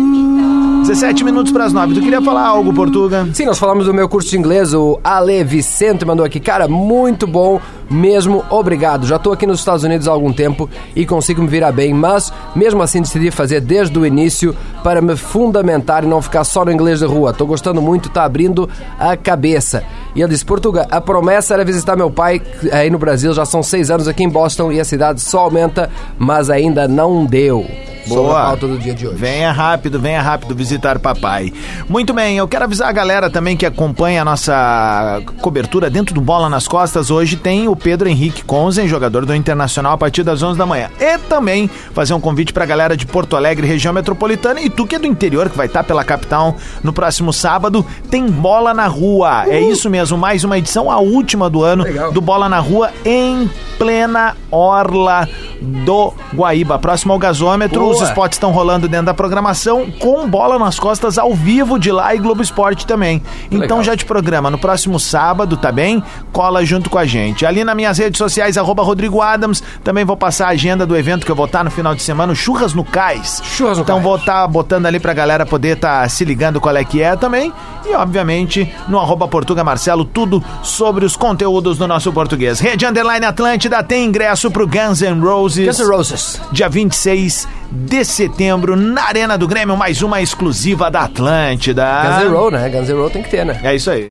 17 0.82 1.22
minutos 1.24 1.52
para 1.52 1.64
as 1.64 1.72
9. 1.72 1.94
Tu 1.94 2.00
queria 2.00 2.22
falar 2.22 2.46
algo, 2.46 2.72
Portuga? 2.72 3.28
Sim, 3.34 3.44
nós 3.44 3.58
falamos 3.58 3.84
do 3.84 3.92
meu 3.92 4.08
curso 4.08 4.30
de 4.30 4.38
inglês. 4.38 4.72
O 4.72 4.98
Ale 5.04 5.44
Vicente 5.44 6.04
mandou 6.04 6.24
aqui. 6.24 6.40
Cara, 6.40 6.66
muito 6.66 7.26
bom 7.26 7.60
mesmo. 7.90 8.44
Obrigado. 8.50 9.06
Já 9.06 9.16
estou 9.16 9.32
aqui 9.32 9.46
nos 9.46 9.60
Estados 9.60 9.84
Unidos 9.84 10.08
há 10.08 10.10
algum 10.10 10.32
tempo 10.32 10.68
e 10.94 11.06
consigo 11.06 11.42
me 11.42 11.48
virar 11.48 11.72
bem, 11.72 11.94
mas 11.94 12.32
mesmo 12.54 12.82
assim 12.82 13.00
decidi 13.00 13.30
fazer 13.30 13.60
desde 13.60 13.98
o 13.98 14.06
início 14.06 14.54
para 14.82 15.00
me 15.00 15.16
fundamentar 15.16 16.04
e 16.04 16.06
não 16.06 16.22
ficar 16.22 16.44
só 16.44 16.64
no 16.64 16.72
inglês 16.72 17.00
de 17.00 17.06
rua. 17.06 17.30
Estou 17.30 17.46
gostando 17.46 17.80
muito, 17.80 18.08
está 18.08 18.24
abrindo 18.24 18.68
a 18.98 19.16
cabeça. 19.16 19.84
E 20.14 20.20
ele 20.20 20.30
disse: 20.30 20.44
Portuga, 20.44 20.86
a 20.90 21.00
promessa 21.00 21.54
era 21.54 21.64
visitar 21.64 21.96
meu 21.96 22.10
pai 22.10 22.40
aí 22.72 22.90
no 22.90 22.98
Brasil. 22.98 23.32
Já 23.32 23.44
são 23.44 23.62
seis 23.62 23.90
anos 23.90 24.08
aqui 24.08 24.24
em 24.24 24.28
Boston 24.28 24.72
e 24.72 24.80
a 24.80 24.84
cidade 24.84 25.20
só 25.20 25.40
aumenta, 25.40 25.90
mas 26.18 26.50
ainda 26.50 26.88
não 26.88 27.24
deu. 27.24 27.66
Boa. 28.08 28.42
pauta 28.42 28.66
do 28.66 28.78
dia 28.78 28.94
de 28.94 29.06
hoje. 29.06 29.16
Venha 29.16 29.52
rápido, 29.52 30.00
venha 30.00 30.22
rápido 30.22 30.54
visitar 30.54 30.98
papai. 30.98 31.52
Muito 31.88 32.14
bem, 32.14 32.38
eu 32.38 32.48
quero 32.48 32.64
avisar 32.64 32.88
a 32.88 32.92
galera 32.92 33.28
também 33.28 33.56
que 33.56 33.66
acompanha 33.66 34.22
a 34.22 34.24
nossa 34.24 35.20
cobertura 35.40 35.90
dentro 35.90 36.14
do 36.14 36.20
Bola 36.20 36.48
nas 36.48 36.66
Costas. 36.66 37.10
Hoje 37.10 37.36
tem 37.36 37.68
o 37.68 37.76
Pedro 37.78 38.08
Henrique 38.08 38.44
Conzen, 38.44 38.88
jogador 38.88 39.24
do 39.24 39.34
Internacional, 39.34 39.92
a 39.92 39.98
partir 39.98 40.22
das 40.22 40.42
11 40.42 40.58
da 40.58 40.66
manhã. 40.66 40.90
E 41.00 41.18
também 41.18 41.70
fazer 41.94 42.14
um 42.14 42.20
convite 42.20 42.52
pra 42.52 42.66
galera 42.66 42.96
de 42.96 43.06
Porto 43.06 43.36
Alegre, 43.36 43.66
região 43.66 43.94
metropolitana. 43.94 44.60
E 44.60 44.68
tu 44.68 44.86
que 44.86 44.96
é 44.96 44.98
do 44.98 45.06
interior, 45.06 45.48
que 45.48 45.56
vai 45.56 45.66
estar 45.66 45.84
pela 45.84 46.04
capital 46.04 46.56
no 46.82 46.92
próximo 46.92 47.32
sábado, 47.32 47.86
tem 48.10 48.26
Bola 48.26 48.74
na 48.74 48.86
Rua. 48.86 49.44
É 49.46 49.60
isso 49.60 49.88
mesmo, 49.88 50.18
mais 50.18 50.44
uma 50.44 50.58
edição, 50.58 50.90
a 50.90 50.98
última 50.98 51.48
do 51.48 51.62
ano, 51.62 51.84
do 52.12 52.20
Bola 52.20 52.48
na 52.48 52.58
Rua 52.58 52.90
em 53.04 53.50
plena 53.78 54.36
orla 54.50 55.28
do 55.60 56.12
Guaíba, 56.34 56.78
próximo 56.78 57.12
ao 57.12 57.18
gasômetro. 57.18 57.80
Boa. 57.80 57.94
Os 57.94 58.02
spots 58.02 58.36
estão 58.36 58.50
rolando 58.50 58.88
dentro 58.88 59.06
da 59.06 59.14
programação 59.14 59.90
com 59.98 60.28
bola 60.28 60.58
nas 60.58 60.78
costas 60.78 61.18
ao 61.18 61.34
vivo 61.34 61.78
de 61.78 61.90
lá 61.90 62.14
e 62.14 62.18
Globo 62.18 62.42
Esporte 62.42 62.86
também. 62.86 63.22
Então 63.50 63.78
legal. 63.78 63.82
já 63.84 63.96
te 63.96 64.04
programa 64.04 64.50
no 64.50 64.58
próximo 64.58 64.98
sábado, 65.00 65.56
tá 65.56 65.72
bem? 65.72 66.02
Cola 66.32 66.64
junto 66.64 66.88
com 66.88 66.98
a 66.98 67.04
gente. 67.04 67.44
Ali 67.44 67.64
nas 67.64 67.76
minhas 67.76 67.98
redes 67.98 68.18
sociais, 68.18 68.56
arroba 68.56 68.82
Rodrigo 68.82 69.20
Adams, 69.20 69.62
também 69.82 70.04
vou 70.04 70.16
passar 70.16 70.46
a 70.46 70.50
agenda 70.50 70.86
do 70.86 70.96
evento 70.96 71.24
que 71.26 71.32
eu 71.32 71.36
vou 71.36 71.46
estar 71.46 71.64
no 71.64 71.70
final 71.70 71.94
de 71.94 72.02
semana, 72.02 72.34
Churras 72.34 72.74
no 72.74 72.84
Cais. 72.84 73.42
Churras 73.44 73.78
no 73.78 73.82
Então 73.84 73.96
Cais. 73.96 74.04
vou 74.04 74.16
estar 74.16 74.46
botando 74.46 74.86
ali 74.86 75.00
pra 75.00 75.12
galera 75.12 75.44
poder 75.44 75.76
estar 75.76 76.08
se 76.10 76.24
ligando 76.24 76.60
qual 76.60 76.76
é 76.76 76.84
que 76.84 77.02
é 77.02 77.16
também. 77.16 77.52
E 77.86 77.94
obviamente 77.94 78.70
no 78.88 78.98
arroba 78.98 79.26
Portuga 79.26 79.64
Marcelo, 79.64 80.04
tudo 80.04 80.42
sobre 80.62 81.04
os 81.04 81.16
conteúdos 81.16 81.78
do 81.78 81.88
nosso 81.88 82.12
português. 82.12 82.60
Rede 82.60 82.86
Underline 82.86 83.24
Atlântida 83.24 83.82
tem 83.82 84.04
ingresso 84.04 84.50
pro 84.50 84.66
Guns 84.66 85.00
N' 85.00 85.20
Roses. 85.48 85.66
Guns 85.66 85.80
N' 85.80 85.86
Roses. 85.90 86.40
Dia 86.52 86.68
26 86.68 87.48
de 87.70 88.04
setembro, 88.04 88.76
na 88.76 89.04
Arena 89.04 89.38
do 89.38 89.48
Grêmio, 89.48 89.76
mais 89.76 90.02
uma 90.02 90.20
exclusiva 90.20 90.90
da 90.90 91.02
Atlântida. 91.02 91.84
Guns 92.02 92.24
N' 92.24 92.34
Roses, 92.34 92.60
né? 92.60 92.68
Guns 92.68 92.88
N' 92.88 92.94
Roses 92.96 93.12
tem 93.12 93.22
que 93.22 93.30
ter, 93.30 93.46
né? 93.46 93.60
É 93.62 93.74
isso 93.74 93.90
aí. 93.90 94.06